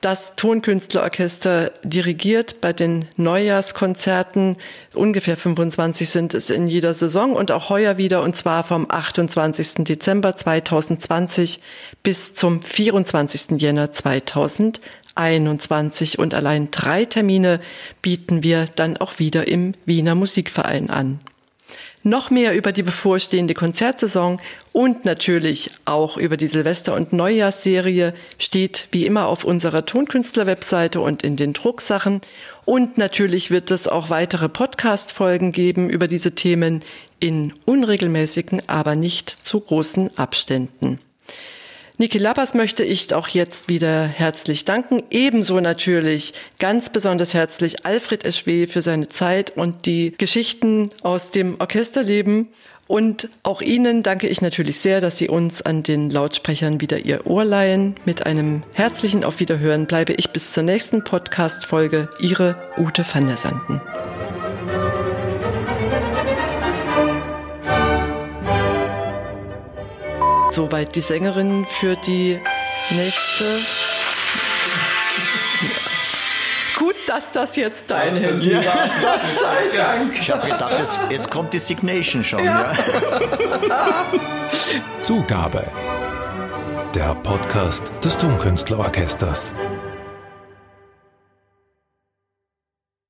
das 0.00 0.34
Tonkünstlerorchester 0.34 1.70
dirigiert 1.84 2.60
bei 2.60 2.72
den 2.72 3.04
Neujahrskonzerten. 3.16 4.56
Ungefähr 4.94 5.36
25 5.36 6.10
sind 6.10 6.34
es 6.34 6.50
in 6.50 6.66
jeder 6.66 6.92
Saison 6.92 7.34
und 7.34 7.52
auch 7.52 7.70
heuer 7.70 7.98
wieder 7.98 8.20
und 8.22 8.34
zwar 8.34 8.64
vom 8.64 8.90
28. 8.90 9.84
Dezember 9.84 10.34
2020 10.34 11.60
bis 12.02 12.34
zum 12.34 12.62
24. 12.62 13.60
Jänner 13.60 13.92
2021. 13.92 16.18
Und 16.18 16.34
allein 16.34 16.72
drei 16.72 17.04
Termine 17.04 17.60
bieten 18.02 18.42
wir 18.42 18.64
dann 18.74 18.96
auch 18.96 19.20
wieder 19.20 19.46
im 19.46 19.70
Wiener 19.84 20.16
Musikverein 20.16 20.90
an. 20.90 21.20
Noch 22.06 22.30
mehr 22.30 22.54
über 22.54 22.70
die 22.70 22.84
bevorstehende 22.84 23.54
Konzertsaison 23.54 24.40
und 24.70 25.04
natürlich 25.04 25.72
auch 25.86 26.16
über 26.16 26.36
die 26.36 26.46
Silvester- 26.46 26.94
und 26.94 27.12
Neujahrsserie 27.12 28.14
steht 28.38 28.86
wie 28.92 29.06
immer 29.06 29.26
auf 29.26 29.42
unserer 29.42 29.84
Tonkünstler-Webseite 29.84 31.00
und 31.00 31.24
in 31.24 31.34
den 31.34 31.52
Drucksachen. 31.52 32.20
Und 32.64 32.96
natürlich 32.96 33.50
wird 33.50 33.72
es 33.72 33.88
auch 33.88 34.08
weitere 34.08 34.48
Podcast-Folgen 34.48 35.50
geben 35.50 35.90
über 35.90 36.06
diese 36.06 36.36
Themen 36.36 36.84
in 37.18 37.52
unregelmäßigen, 37.64 38.62
aber 38.68 38.94
nicht 38.94 39.28
zu 39.44 39.58
großen 39.58 40.16
Abständen. 40.16 41.00
Niki 41.98 42.18
Lappers 42.18 42.52
möchte 42.52 42.84
ich 42.84 43.14
auch 43.14 43.28
jetzt 43.28 43.70
wieder 43.70 44.04
herzlich 44.04 44.66
danken. 44.66 45.02
Ebenso 45.10 45.60
natürlich 45.60 46.34
ganz 46.58 46.90
besonders 46.90 47.32
herzlich 47.32 47.86
Alfred 47.86 48.22
Eschwe 48.26 48.66
für 48.66 48.82
seine 48.82 49.08
Zeit 49.08 49.56
und 49.56 49.86
die 49.86 50.12
Geschichten 50.18 50.90
aus 51.00 51.30
dem 51.30 51.58
Orchesterleben. 51.58 52.48
Und 52.86 53.30
auch 53.42 53.62
Ihnen 53.62 54.02
danke 54.02 54.28
ich 54.28 54.42
natürlich 54.42 54.78
sehr, 54.78 55.00
dass 55.00 55.16
Sie 55.16 55.28
uns 55.28 55.62
an 55.62 55.82
den 55.82 56.10
Lautsprechern 56.10 56.82
wieder 56.82 56.98
Ihr 56.98 57.26
Ohr 57.26 57.44
leihen. 57.44 57.96
Mit 58.04 58.26
einem 58.26 58.62
herzlichen 58.74 59.24
Auf 59.24 59.40
Wiederhören 59.40 59.86
bleibe 59.86 60.12
ich 60.12 60.30
bis 60.30 60.52
zur 60.52 60.64
nächsten 60.64 61.02
Podcast-Folge. 61.02 62.10
Ihre 62.20 62.56
Ute 62.76 63.04
van 63.10 63.26
der 63.26 63.38
Sanden. 63.38 63.80
Soweit 70.56 70.94
die 70.94 71.02
Sängerin 71.02 71.66
für 71.68 71.96
die 71.96 72.40
nächste. 72.88 73.44
Gut, 76.78 76.94
dass 77.06 77.30
das 77.30 77.56
jetzt 77.56 77.90
deine 77.90 78.32
Musik 78.32 78.54
war. 78.54 78.88
Gott 79.02 79.20
sei 79.38 79.76
Dank. 79.76 80.18
Ich 80.18 80.30
habe 80.30 80.48
gedacht, 80.48 80.78
jetzt, 80.78 80.98
jetzt, 81.10 81.30
kommt 81.30 81.52
die 81.52 81.58
Signation 81.58 82.24
schon. 82.24 82.42
Ja. 82.42 82.72
Ja. 83.68 84.06
Zugabe. 85.02 85.62
Der 86.94 87.14
Podcast 87.16 87.92
des 88.02 88.16
Tonkünstlerorchesters. 88.16 89.54